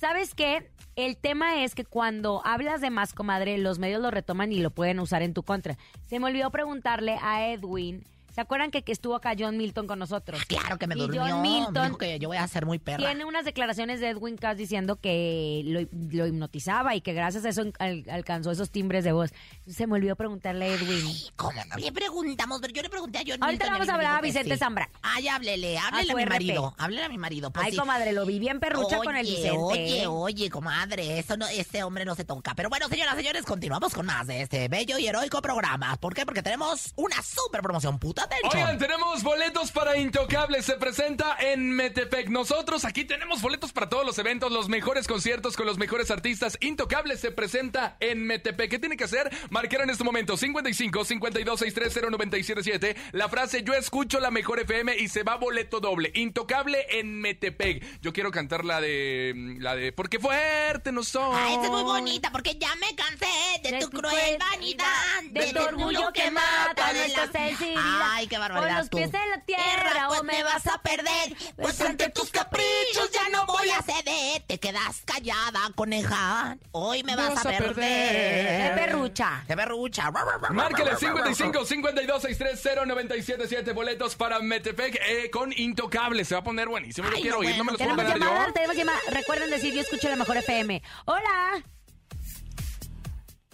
[0.00, 0.70] ¿Sabes qué?
[0.96, 4.70] El tema es que cuando hablas de más, comadre, los medios lo retoman y lo
[4.70, 5.76] pueden usar en tu contra.
[6.08, 8.04] Se me olvidó preguntarle a Edwin.
[8.34, 10.44] ¿Se acuerdan que, que estuvo acá John Milton con nosotros?
[10.46, 11.22] Claro que me Y durmió.
[11.26, 12.98] John Milton Dijo que yo voy a ser muy perra.
[12.98, 15.80] Tiene unas declaraciones de Edwin Cass diciendo que lo,
[16.16, 19.30] lo hipnotizaba y que gracias a eso al- alcanzó esos timbres de voz.
[19.66, 21.06] Se me olvidó preguntarle a Edwin.
[21.36, 22.60] ¿Cómo no le preguntamos?
[22.60, 24.58] Pero yo le pregunté a John Ahorita Milton le vamos a hablar a Vicente sí.
[24.58, 24.92] Zambrano.
[25.02, 26.74] Ay, háblele, háblele a, mi marido.
[26.78, 27.50] Háblele a mi marido.
[27.52, 27.78] pues Ay, sí.
[27.78, 29.58] comadre, lo vi bien perrucha con el Oye, Vicente.
[29.58, 32.54] Oye, oye, comadre, eso no, este hombre no se toca.
[32.54, 35.96] Pero bueno, señoras, señores, continuamos con más de este bello y heroico programa.
[35.96, 36.24] ¿Por qué?
[36.24, 40.62] Porque tenemos una super promoción, puta Oigan, tenemos boletos para Intocable.
[40.62, 42.28] Se presenta en Metepec.
[42.28, 46.56] Nosotros aquí tenemos boletos para todos los eventos, los mejores conciertos con los mejores artistas.
[46.60, 48.70] Intocable se presenta en Metepec.
[48.70, 49.30] ¿Qué tiene que hacer?
[49.50, 52.96] Marcar en este momento 55 52 630 977.
[53.12, 56.12] La frase Yo escucho la mejor FM y se va boleto doble.
[56.14, 58.00] Intocable en Metepec.
[58.00, 59.56] Yo quiero cantar la de.
[59.58, 59.92] La de.
[59.92, 61.34] Porque fuerte no soy.
[61.36, 63.26] Ay, esta es muy bonita porque ya me cansé
[63.62, 68.09] de, tu cruel vanidad, de tu orgullo que mata nuestra sensibilidad.
[68.12, 68.68] Ay, qué barbaridad.
[68.70, 68.96] Con los tú.
[68.98, 71.36] pies en la tierra pues o me vas a perder.
[71.56, 74.42] Pues ante tus caprichos ya no voy a ceder.
[74.46, 76.56] Te quedas callada, coneja.
[76.72, 77.74] Hoy me vas, Vas a a perder.
[77.74, 78.74] perder.
[78.74, 79.44] Qué perrucha.
[79.46, 80.10] Qué perrucha.
[80.50, 86.24] Márquele 55 52 630 977 boletos para Metepec eh, con Intocable.
[86.24, 87.08] Se va a poner buenísimo.
[87.08, 88.52] Yo Ay, quiero no, oír, no me los puedo Tenemos ganar llamada, yo.
[88.52, 88.98] tenemos llamada.
[89.10, 90.82] Recuerden decir, yo escucho la mejor FM.
[91.04, 91.62] Hola.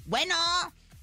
[0.04, 0.34] Bueno.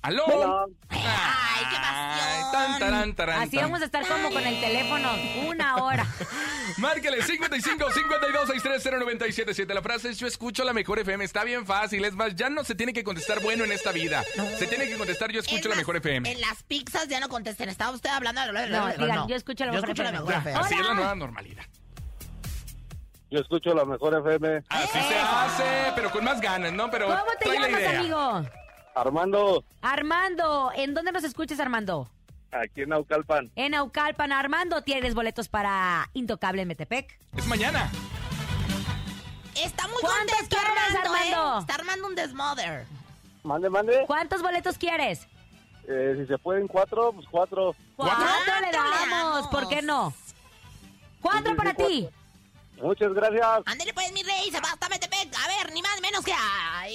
[0.01, 0.25] ¡Aló!
[0.25, 2.12] Bueno, Ay, qué Ay, pasión.
[2.53, 3.65] Tan, tarán, tarán, Así tan.
[3.65, 5.09] vamos a estar como con el teléfono
[5.47, 6.05] una hora.
[6.77, 11.23] Márquele 55 52 630 977 La frase es yo escucho la mejor FM.
[11.23, 12.05] Está bien fácil.
[12.05, 14.23] Es más, ya no se tiene que contestar bueno en esta vida.
[14.57, 16.31] Se tiene que contestar yo escucho la mejor FM.
[16.31, 17.69] En las pizzas ya no contesten.
[17.69, 20.19] ¿Estaba usted hablando de No, digan, yo escucho la mejor escucho FM.
[20.19, 20.59] mejor Ya, FM.
[20.59, 21.63] así es la nueva normalidad.
[23.29, 24.63] yo escucho la mejor FM.
[24.69, 25.63] Así se hace,
[25.95, 26.89] pero con más ganas, ¿no?
[26.91, 28.43] Pero ¿Cómo te llamas, amigo?
[28.95, 32.11] Armando, Armando, ¿en dónde nos escuchas, Armando?
[32.61, 33.51] Aquí en Naucalpan.
[33.55, 37.19] En Naucalpan, Armando, ¿tienes boletos para Intocable en Metepec?
[37.35, 37.89] Es mañana.
[39.55, 41.57] Está muy ¿Cuántos contento quieres, Armando, Armando?
[41.57, 41.59] ¿eh?
[41.61, 42.85] Está armando un desmother.
[43.43, 44.03] Mande, mande.
[44.07, 45.27] ¿Cuántos boletos quieres?
[45.87, 47.75] Eh, si se pueden cuatro, pues cuatro.
[47.95, 49.47] Cuatro le Cuatro le damos, damos.
[49.47, 50.13] ¿por qué no?
[51.21, 52.09] Cuatro Sí, sí, para sí, ti.
[52.83, 53.45] Muchas gracias.
[53.65, 55.33] Ándale pues, mi rey, se va hasta Metepec.
[55.41, 56.89] A ver, ni más ni menos que a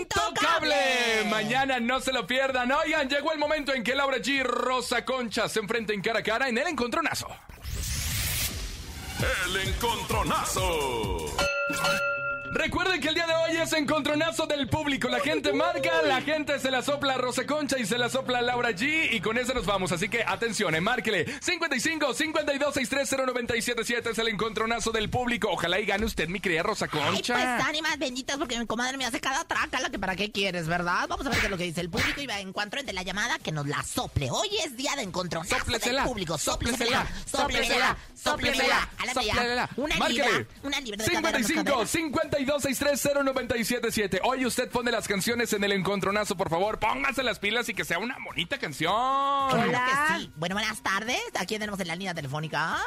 [0.00, 1.24] Intocable.
[1.28, 2.72] Mañana no se lo pierdan.
[2.72, 6.48] Oigan, llegó el momento en que Laura G Rosa Concha se enfrenten cara a cara
[6.48, 7.28] en el encontronazo.
[9.44, 11.36] El encontronazo.
[12.56, 15.08] Recuerden que el día de hoy es encontronazo del público.
[15.10, 18.38] La gente marca, la gente se la sopla a Rosa Concha y se la sopla
[18.38, 19.10] a Laura G.
[19.12, 19.92] Y con eso nos vamos.
[19.92, 21.26] Así que atención, eh, márquele.
[21.42, 25.48] 55 52 630 977 es el encontronazo del público.
[25.50, 27.34] Ojalá y gane usted, mi querida Rosa Ay, Concha.
[27.34, 30.66] pues ánimas benditas, porque mi comadre me hace cada traca, la que para qué quieres,
[30.66, 31.06] ¿verdad?
[31.08, 33.02] Vamos a ver qué es lo que dice el público y va encuentro entre la
[33.02, 34.30] llamada que nos la sople.
[34.30, 36.38] Hoy es día de encontronazo del público.
[36.38, 38.88] sóplesela, Sóplesela, sóplesela.
[39.76, 41.86] Una libra, una libra de cadera, 55 cadera.
[41.86, 46.78] 52 630 977 Hoy usted pone las canciones en el encontronazo, por favor.
[46.78, 48.92] Póngase las pilas y que sea una bonita canción.
[49.50, 50.08] Claro Hola.
[50.14, 50.32] que sí.
[50.36, 51.20] Bueno, buenas tardes.
[51.38, 52.78] Aquí tenemos en la línea telefónica.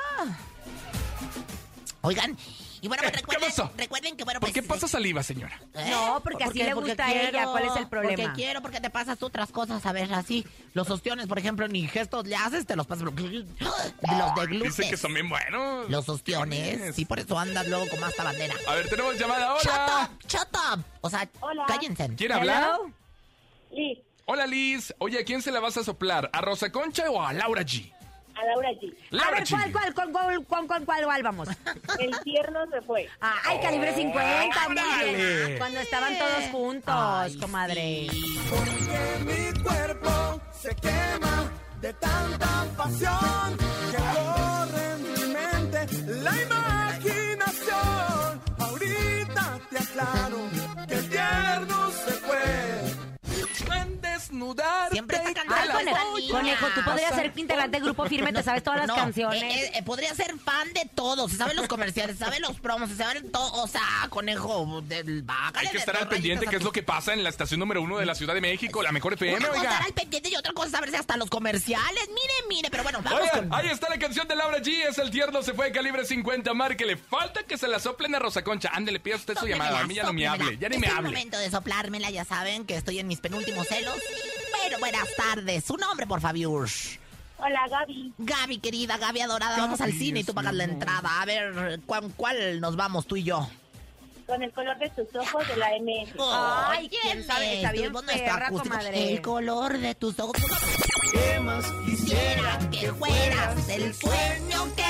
[2.02, 2.38] Oigan,
[2.82, 3.72] y bueno, pues Eh, ¿qué recuerden, pasó?
[3.78, 4.54] recuerden que bueno, ¿Por pues...
[4.54, 5.60] qué pasa saliva, señora?
[5.76, 5.88] ¿Eh?
[5.90, 7.46] No, porque así le gusta a ella.
[7.46, 8.24] ¿Cuál es el problema?
[8.24, 10.46] Porque quiero, porque te pasas otras cosas, a ver, así.
[10.74, 13.04] Los ostiones, por ejemplo, ni gestos le haces, te los pasas.
[13.04, 14.78] Los de glúteos.
[14.78, 15.90] Dice que son bien buenos.
[15.90, 16.96] Los ostiones.
[16.96, 18.56] Sí, por eso andas luego con más esta bandera.
[18.68, 19.56] A ver, tenemos llamada.
[19.62, 20.10] ¡Shut Hola.
[20.12, 20.28] up!
[20.28, 20.84] ¡Shut up!
[21.02, 21.30] O sea,
[21.68, 22.10] cállense.
[22.16, 22.78] ¿Quién habla?
[23.72, 24.94] Liz, Hola, Liz.
[25.00, 26.30] Oye, ¿a quién se la vas a soplar?
[26.34, 27.92] ¿A Rosa Concha o a Laura G?
[28.40, 28.94] A Laura G.
[29.12, 29.50] A Laura ver, G.
[29.52, 31.48] ¿cuál, cuál, cuál, cuál, cuál, cuál, cuál, cuál vamos?
[32.00, 33.08] El tierno se fue.
[33.22, 35.16] Ah, Ay, calibre 50, muy órale.
[35.46, 35.58] bien.
[35.58, 38.08] Cuando estaban todos juntos, Ay, comadre.
[39.26, 43.58] mi cuerpo se quema de tanta pasión
[43.92, 48.42] que corre en mi mente la imaginación.
[48.60, 50.38] Ahorita te aclaro
[50.88, 52.79] que el tierno se fue.
[54.30, 55.74] En desnudarte Siempre está cantando.
[55.74, 55.98] conejo.
[55.98, 56.32] esta niña.
[56.32, 59.42] Conejo, tú podrías ser integrante del grupo firme, te sabes todas las No, canciones.
[59.44, 61.28] eh, eh, podría ser fan de todo.
[61.30, 63.52] Se saben los comerciales, se saben los promos, se saben todo.
[63.64, 65.24] O sea, conejo, del
[65.56, 67.98] Hay que estar al pendiente qué es lo que pasa en la estación número uno
[67.98, 69.72] de la Ciudad de México, la mejor FM, Una cosa oiga.
[69.72, 72.08] estar al pendiente y otra cosa saberse hasta los comerciales.
[72.10, 73.60] Mire, mire, pero bueno, vamos Oigan, con...
[73.60, 74.86] ahí está la canción de Laura G.
[74.90, 76.54] Es el tierno, se fue calibre 50.
[76.54, 76.98] Márquele.
[76.98, 78.70] Falta que se la soplen a Rosa Concha.
[78.74, 79.80] Ándele, pida usted su llamada.
[79.80, 80.58] A mí ya no me hable.
[80.58, 81.10] Ya ni es me el hable.
[81.10, 83.96] momento de soplármela, ya saben que estoy en mis penúltimos celos.
[84.64, 85.64] Pero buenas tardes.
[85.66, 86.68] Su nombre, por favor.
[87.42, 88.14] Hola, Gaby.
[88.18, 91.22] Gaby, querida, Gaby adorada, vamos al cine y tú pagas la entrada.
[91.22, 93.48] A ver, ¿cuál, cuál nos vamos tú y yo?
[94.28, 96.14] Con el color de tus ojos de la MS.
[96.20, 99.14] Ay, quién sabe, está bien perra, comadre.
[99.14, 100.36] El color de tus ojos.
[101.12, 104.84] ¿Qué más quisiera que fueras el sueño que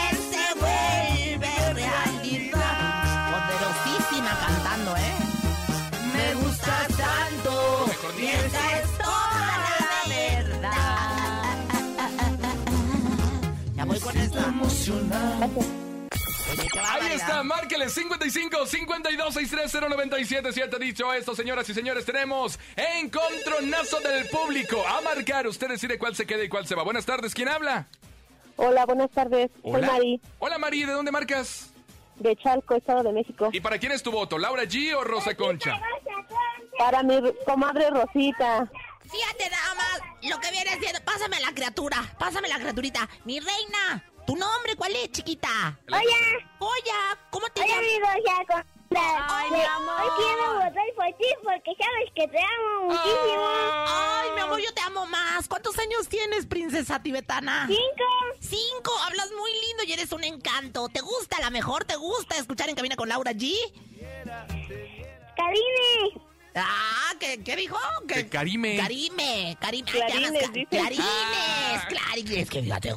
[15.42, 20.80] Ahí está, márquele 55 52 630 977.
[20.80, 24.84] Dicho esto, señoras y señores, tenemos encontronazo del público.
[24.88, 26.84] A marcar, usted decide cuál se queda y cuál se va.
[26.84, 27.88] Buenas tardes, ¿quién habla?
[28.58, 29.50] Hola, buenas tardes.
[29.64, 29.88] Hola.
[29.88, 31.72] Soy Mari, Hola, Mari, ¿de dónde marcas?
[32.18, 33.50] de Chalco, Estado de México.
[33.54, 34.38] ¿Y para quién es tu voto?
[34.38, 35.80] ¿Laura G o Rosa Concha?
[36.78, 38.70] Para mi comadre Rosita.
[39.10, 41.00] Fíjate nada más lo que viene siendo.
[41.06, 43.08] Pásame la criatura, pásame la criaturita.
[43.24, 45.76] Mi reina, ¿tu nombre cuál es, chiquita?
[45.88, 46.00] Hola.
[46.60, 46.92] Oye,
[47.32, 47.84] ¿cómo te Hola, llamas?
[47.84, 48.66] amigos, ya
[49.28, 50.02] Ay, mi amor.
[50.02, 53.50] Hoy quiero votar por ti porque sabes que te amo muchísimo.
[53.88, 55.48] Ay, mi amor, yo te amo más.
[55.48, 57.66] ¿Cuántos años tienes, princesa tibetana?
[57.68, 58.04] Cinco.
[58.40, 58.92] Cinco.
[59.08, 60.90] Hablas muy lindo y eres un encanto.
[60.90, 61.86] ¿Te gusta a la mejor?
[61.86, 63.52] ¿Te gusta escuchar en cabina con Laura G?
[65.36, 66.29] Karine.
[66.56, 67.78] Ah, ¿qué, qué dijo?
[68.08, 68.78] Que Karime.
[68.78, 69.86] Karime, Karime.
[69.92, 70.68] Clarines, Ay, te llamas Ca- dice.
[70.70, 71.86] Clarines, Ah.
[71.88, 72.50] Clarines.
[72.50, 72.90] Que fíjate,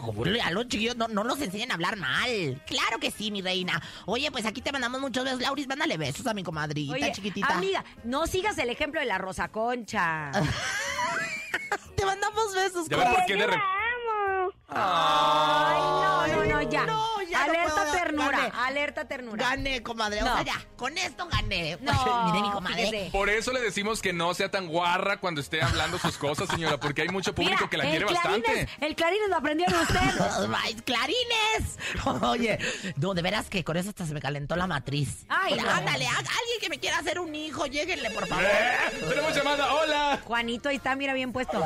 [0.43, 2.62] a los chiquillos no, no los enseñan a hablar mal.
[2.67, 3.81] Claro que sí, mi reina.
[4.07, 5.41] Oye, pues aquí te mandamos muchos besos.
[5.41, 7.49] Lauris, mándale besos a mi comadrita Oye, chiquitita.
[7.49, 10.31] amiga, no sigas el ejemplo de la Rosa Concha.
[11.97, 14.53] Te mandamos besos, Ya ves por qué de Yo re- la amo.
[14.69, 16.87] Ay, no, no, no, ya.
[16.87, 18.52] no, ya no alerta puedo, ternura, gané.
[18.55, 19.48] alerta ternura.
[19.50, 20.22] Gané, comadre.
[20.22, 20.35] O No.
[20.35, 21.78] sea, ya, con esto gané.
[21.81, 21.92] No,
[22.33, 22.87] Mire, mi comadre.
[22.87, 23.11] fíjese.
[23.12, 26.78] Por eso le decimos que no sea tan guarra cuando esté hablando sus cosas, señora,
[26.78, 28.87] porque hay mucho público Mira, que la quiere clarines, bastante.
[28.87, 30.55] El clarines lo aprendió de usted.
[30.62, 31.78] Ay, clarines.
[32.22, 32.59] Oye,
[32.96, 35.24] no, de veras que con eso hasta se me calentó la matriz.
[35.28, 35.70] Ay, Oye, no.
[35.70, 38.44] ándale, alguien que me quiera hacer un hijo, lléguenle, por favor.
[38.44, 40.20] Eh, Tenemos llamada, hola.
[40.24, 41.62] Juanito, ahí está, mira, bien puesto.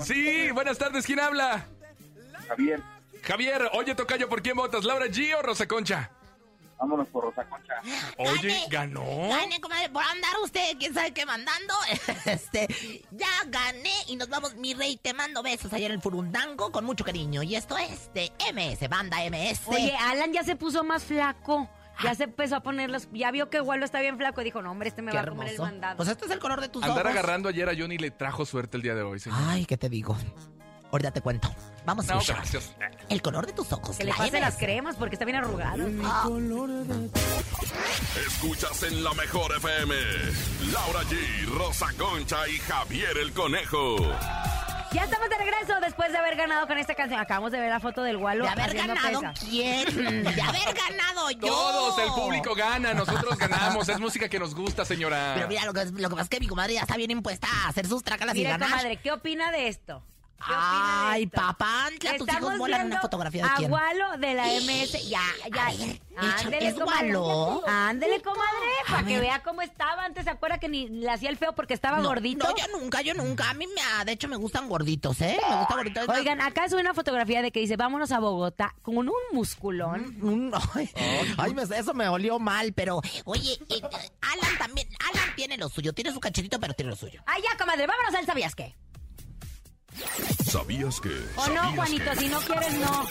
[0.00, 1.66] Sí, buenas tardes, ¿quién habla?
[2.48, 2.80] Javier,
[3.28, 4.84] Javier, oye, Tocayo, ¿por quién votas?
[4.84, 6.10] ¿Laura G o Rosa Concha?
[6.78, 7.74] vámonos por Rosa Concha.
[8.16, 8.66] Oye, Gane.
[8.70, 9.28] ganó.
[9.28, 11.74] Gane, comadre, por andar usted, quién sabe qué mandando.
[12.24, 12.68] Este,
[13.10, 16.84] ya gané y nos vamos, mi rey, te mando besos allá en el Furundango con
[16.86, 17.42] mucho cariño.
[17.42, 19.62] Y esto es de MS, banda MS.
[19.66, 21.68] Oye, Alan ya se puso más flaco.
[22.02, 23.08] Ya se empezó a poner los...
[23.12, 25.24] Ya vio que Waldo está bien flaco y dijo, no, hombre, este me qué va
[25.24, 25.96] a comer el mandado.
[25.96, 27.10] Pues este es el color de tus Andar ojos.
[27.10, 29.38] agarrando ayer a Johnny le trajo suerte el día de hoy, señor.
[29.48, 30.16] Ay, ¿qué te digo?
[30.92, 31.52] Ahorita te cuento.
[31.88, 32.36] Vamos a No, escuchar.
[32.42, 32.70] gracias.
[33.08, 33.96] El color de tus ojos.
[33.96, 34.40] que le la pase MS.
[34.40, 35.86] las cremas porque está bien arrugado.
[38.26, 39.94] Escuchas en la mejor FM.
[40.70, 43.96] Laura G, Rosa Concha y Javier el Conejo.
[44.92, 47.20] Ya estamos de regreso después de haber ganado con esta canción.
[47.20, 49.84] Acabamos de ver la foto del Waldo De haber haciendo ganado quién?
[49.96, 51.46] De haber ganado yo.
[51.48, 53.88] Todos, el público gana, nosotros ganamos.
[53.88, 55.32] Es música que nos gusta, señora.
[55.36, 57.48] Pero mira, lo que, lo que pasa es que mi comadre ya está bien impuesta
[57.64, 58.68] a hacer sus trácalas y ganar.
[58.68, 60.02] comadre, ¿qué opina de esto?
[60.38, 63.72] ¿Qué opina de Ay, papantla, tus Estamos hijos vuelan viendo una fotografía de quién.
[63.72, 65.08] Walo de la MS.
[65.08, 65.20] Ya,
[65.54, 65.66] ya.
[65.66, 66.00] A ver,
[66.46, 67.12] Ándele, ¿es comadre.
[67.66, 70.04] Ándele, comadre, A para que vea cómo estaba.
[70.04, 72.46] Antes se acuerda que ni le hacía el feo porque estaba No, gordito.
[72.48, 73.50] No, yo nunca, yo nunca.
[73.50, 75.38] A mí, me, ha- de hecho, me gustan gorditos, ¿eh?
[75.48, 76.08] Me gustan gorditos.
[76.08, 80.14] Oigan, acá sube una fotografía de que dice, vámonos a Bogotá con un musculón.
[80.18, 80.90] Mm, Ay,
[81.36, 83.80] ay, me- eso me olió mal, pero oye, eh,
[84.20, 87.22] Alan también, Alan tiene lo suyo, tiene su cachetito, pero tiene lo suyo.
[87.26, 88.74] Ay, ya, comadre, vámonos al ¿sabías qué?
[90.50, 91.08] ¿Sabías que?
[91.36, 92.18] O no, ¿Sabías Juanito, que?
[92.18, 93.06] si no quieres, no.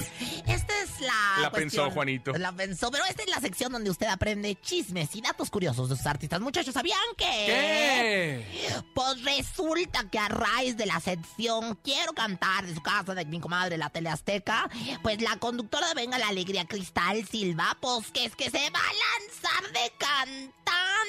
[0.47, 1.41] Esta es la.
[1.41, 1.52] La cuestión.
[1.52, 2.32] pensó, Juanito.
[2.34, 5.95] La pensó, pero esta es la sección donde usted aprende chismes y datos curiosos de
[5.95, 6.39] sus artistas.
[6.41, 7.26] Muchachos, ¿sabían que?
[7.26, 8.82] ¿Qué?
[8.95, 13.39] Pues resulta que a raíz de la sección Quiero cantar de su casa de mi
[13.39, 14.69] comadre la Tele Azteca,
[15.04, 18.80] pues la conductora de Venga la Alegría, Cristal Silva, pues que es que se va
[18.80, 20.54] a lanzar de cantante.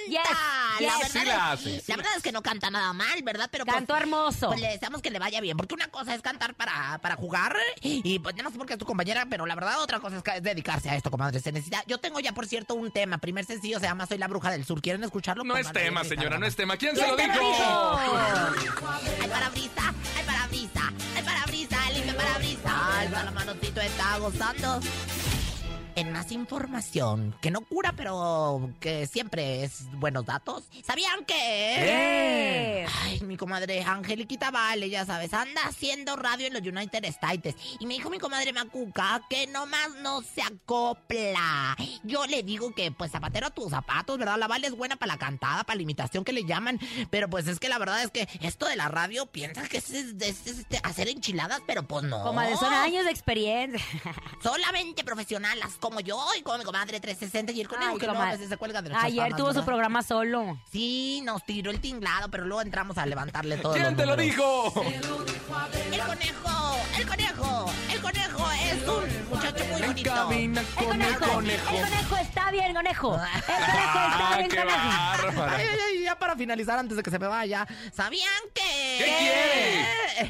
[0.08, 0.20] Yes,
[0.80, 0.98] la, yes.
[0.98, 3.48] verdad Sí es, la hace, sí la verdad es que no canta nada mal, ¿verdad?
[3.50, 4.48] Pero pues- Canto hermoso.
[4.48, 7.56] pues le deseamos que le vaya bien, porque una cosa es cantar para, para jugar
[7.82, 10.90] y pues nada más porque es tu compañera, pero la verdad otra cosa es, dedicarse
[10.90, 11.40] a esto, comadre.
[11.40, 11.82] Se necesita.
[11.86, 13.18] Yo tengo ya, por cierto, un tema.
[13.18, 14.80] Primer sencillo se llama Soy la bruja del sur.
[14.80, 15.44] ¿Quieren escucharlo?
[15.44, 16.76] No es tema, señora, no es tema.
[16.76, 18.88] ¿Quién se lo ¿Quién te lo dijo?
[19.20, 21.76] Hay parabrisa, hay parabrisa, hay parabrisa.
[23.04, 24.80] levanta la manotito, está gozando.
[25.98, 30.62] En más información, que no cura, pero que siempre es buenos datos.
[30.86, 31.34] ¿Sabían que?
[31.36, 32.86] ¡Eh!
[33.02, 37.56] Ay, mi comadre Angeliquita Vale, ya sabes, anda haciendo radio en los United States.
[37.80, 41.76] Y me dijo mi comadre Macuca que nomás no se acopla.
[42.04, 44.38] Yo le digo que, pues, zapatero a tus zapatos, ¿verdad?
[44.38, 46.78] La Vale es buena para la cantada, para la imitación que le llaman.
[47.10, 49.90] Pero, pues, es que la verdad es que esto de la radio piensas que es,
[49.90, 52.22] es- es- es, este, hacer enchiladas, pero pues no.
[52.22, 53.80] Comadre, son años de experiencia.
[54.44, 58.12] Solamente profesionalas como yo y como mi comadre 360 y el conejo Ay, que no,
[58.12, 58.30] comadre.
[58.30, 59.64] a veces se cuelga de nuestras Ayer tuvo su ¿verdad?
[59.64, 60.60] programa solo.
[60.70, 63.72] Sí, nos tiró el tinglado, pero luego entramos a levantarle todo.
[63.74, 64.72] ¿Quién te lo dijo?
[64.84, 68.17] El conejo, el conejo, el conejo
[68.52, 70.30] es un muchacho muy bonito.
[70.30, 71.76] El con el conejo, conejo.
[71.76, 73.14] el conejo está bien, conejo.
[73.14, 74.68] El conejo está Ah, bien, conejo.
[74.68, 75.56] bárbara.
[75.56, 78.98] Ay, ay, ay, ya para finalizar, antes de que se me vaya, ¿sabían que...?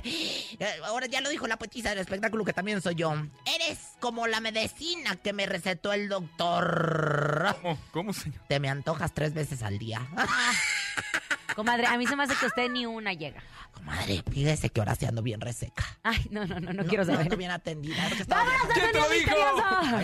[0.02, 0.48] ¿Qué
[0.84, 3.14] Ahora ya lo dijo la poetisa del espectáculo, que también soy yo.
[3.46, 7.56] Eres como la medicina que me recetó el doctor.
[7.62, 8.40] ¿Cómo, ¿Cómo, señor?
[8.48, 10.06] Te me antojas tres veces al día.
[11.58, 13.42] Comadre, a mí se me hace que usted ni una llega.
[13.72, 15.84] Comadre, fíjese que ahora sí ando bien reseca.
[16.04, 17.22] Ay, no, no, no, no quiero saber.
[17.22, 17.96] Ando bien atendida.
[18.28, 19.36] ¡Vámonos al ¿Quién te dijo?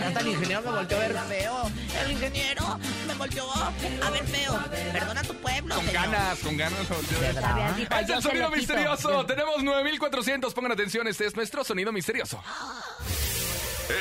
[0.05, 1.71] está el ingeniero, me volteó a ver feo.
[2.03, 3.71] El ingeniero me volteó a
[4.11, 4.63] ver feo.
[4.91, 6.91] Perdona tu pueblo, Con ganas, con ganas.
[6.91, 8.05] a ver.
[8.05, 9.25] Yo se sonido misterioso.
[9.25, 10.53] Tenemos 9400.
[10.53, 12.43] Pongan atención, este es nuestro sonido misterioso.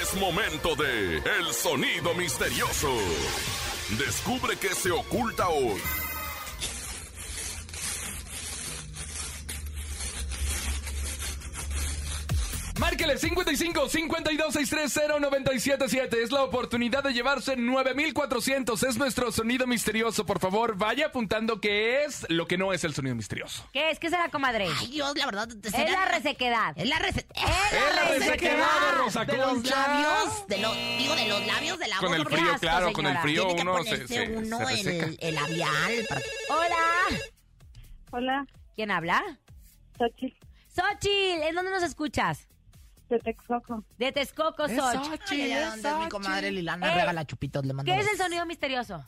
[0.02, 2.92] Es momento de El Sonido Misterioso.
[3.96, 5.80] Descubre qué se oculta hoy.
[12.95, 16.22] Márquele 55 52 630 977.
[16.22, 18.84] Es la oportunidad de llevarse 9400.
[18.84, 20.24] Es nuestro sonido misterioso.
[20.24, 23.68] Por favor, vaya apuntando qué es lo que no es el sonido misterioso.
[23.72, 23.99] ¿Qué es?
[23.99, 24.68] ¿Qué será, comadre?
[24.78, 25.49] Ay, Dios, la verdad.
[25.51, 26.78] Es la resequedad.
[26.78, 27.34] Es la receta.
[27.34, 31.88] Es la resequedad de Rosa De los labios, de los, digo, de los labios de
[31.88, 34.64] la Con boca, el frío, claro, con el frío Tiene que uno se, uno se
[34.66, 35.07] reseca.
[35.07, 36.07] el, el labial.
[36.09, 37.20] para Hola.
[38.12, 39.20] Hola, ¿Quién habla?
[39.99, 40.36] Xochitl,
[40.68, 42.47] Xochitl, ¿en dónde nos escuchas?
[43.09, 43.84] De Texcoco.
[43.98, 46.50] De Texcoco, Ay, ay, es ¿dónde es mi comadre.
[46.50, 46.92] Lilana?
[46.92, 48.26] Eh, regala chupitos, le mando ¿Qué es el besos.
[48.26, 49.05] sonido misterioso?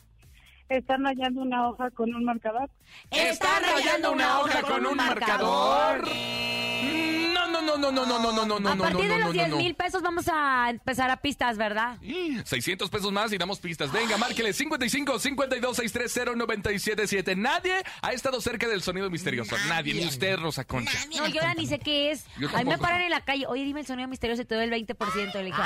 [0.69, 2.69] Están hallando una hoja con un marcador.
[3.09, 6.03] ¿Está rayando una hoja con un marcador?
[7.51, 9.19] No, no, no, no, no, no, no, no, no, no, a no, partir no, de
[9.19, 9.57] no, los no, 10 no.
[9.57, 11.97] mil pesos vamos a empezar a pistas, ¿verdad?
[12.43, 13.91] 600 pesos más y damos pistas.
[13.91, 17.35] Venga, márquele 55 52 630 977.
[17.35, 19.55] Nadie ha estado cerca del sonido misterioso.
[19.67, 20.97] Nadie, ni usted, Rosa Concha.
[21.15, 21.61] No, yo ya contó.
[21.61, 22.25] ni sé qué es.
[22.53, 23.45] A mí me paran en la calle.
[23.47, 25.29] Oye, dime el sonido misterioso y te doy el 20%.
[25.33, 25.61] Y le dije,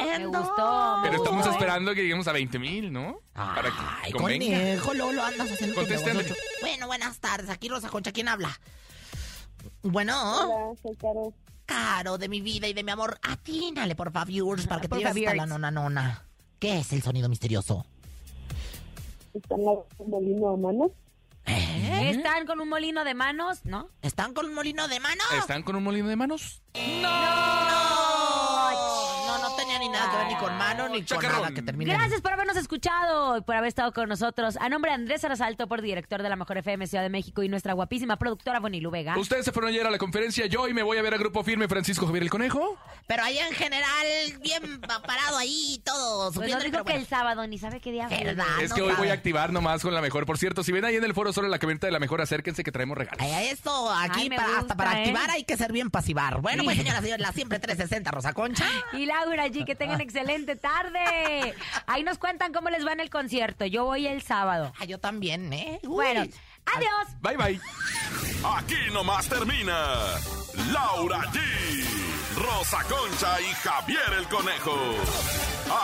[0.00, 1.00] Ay, me gustó.
[1.02, 3.20] Pero estamos esperando que lleguemos a 20 mil, ¿no?
[3.32, 3.70] Para
[4.02, 4.56] Ay, que convenga.
[4.58, 6.34] conejo, luego lo andas haciendo con Contéstale.
[6.60, 7.50] Bueno, buenas tardes.
[7.50, 8.58] Aquí Rosa Concha, ¿quién habla?
[9.82, 11.32] Bueno, Hola, soy Caro.
[11.66, 15.26] Caro de mi vida y de mi amor, atínale, por favor, para que te lleves
[15.26, 16.24] hasta la nona nona.
[16.58, 17.86] ¿Qué es el sonido misterioso?
[19.32, 20.90] Están lavando un molino a mano.
[21.46, 22.10] ¿Eh?
[22.10, 23.64] ¿Están con un molino de manos?
[23.64, 23.88] ¿No?
[24.02, 25.22] ¿Están con un molino de mano?
[25.38, 26.62] ¿Están con un molino de manos?
[26.74, 28.09] No, no
[29.92, 31.42] nada que ver ni con mano ni con Chacarrón.
[31.42, 31.92] nada que termine.
[31.92, 34.56] Gracias por habernos escuchado y por haber estado con nosotros.
[34.60, 37.48] A nombre de Andrés Arasalto, por director de la Mejor FM Ciudad de México y
[37.48, 39.16] nuestra guapísima productora Bonilu Vega.
[39.18, 40.46] Ustedes se fueron ayer a la conferencia.
[40.46, 42.76] Yo hoy me voy a ver a Grupo Firme Francisco Javier el Conejo.
[43.06, 44.06] Pero ahí en general,
[44.42, 48.08] bien pa- parado ahí, todo Pues no dijo que el sábado, ni sabe qué día
[48.08, 48.22] fue.
[48.24, 48.46] ¿Verdad?
[48.62, 50.26] Es no que hoy voy a activar nomás con la mejor.
[50.26, 52.62] Por cierto, si ven ahí en el foro solo la camioneta de la mejor, acérquense
[52.62, 53.20] que traemos regalos.
[53.20, 54.98] Ay, Esto aquí Ay, hasta para ¿eh?
[54.98, 56.40] activar hay que ser bien pasivar.
[56.40, 58.64] Bueno, pues señoras y señores, la siempre 360 Rosa Concha.
[58.92, 61.54] Y Laura G, que tengan excelente tarde.
[61.86, 63.64] Ahí nos cuentan cómo les va en el concierto.
[63.64, 64.72] Yo voy el sábado.
[64.78, 65.80] Ah, yo también, ¿eh?
[65.84, 65.88] Uy.
[65.88, 67.06] Bueno, adiós.
[67.22, 67.60] Bye, bye.
[68.56, 69.96] Aquí nomás termina
[70.70, 71.40] Laura G,
[72.36, 74.76] Rosa Concha y Javier el Conejo.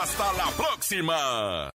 [0.02, 1.70] Hasta la próxima.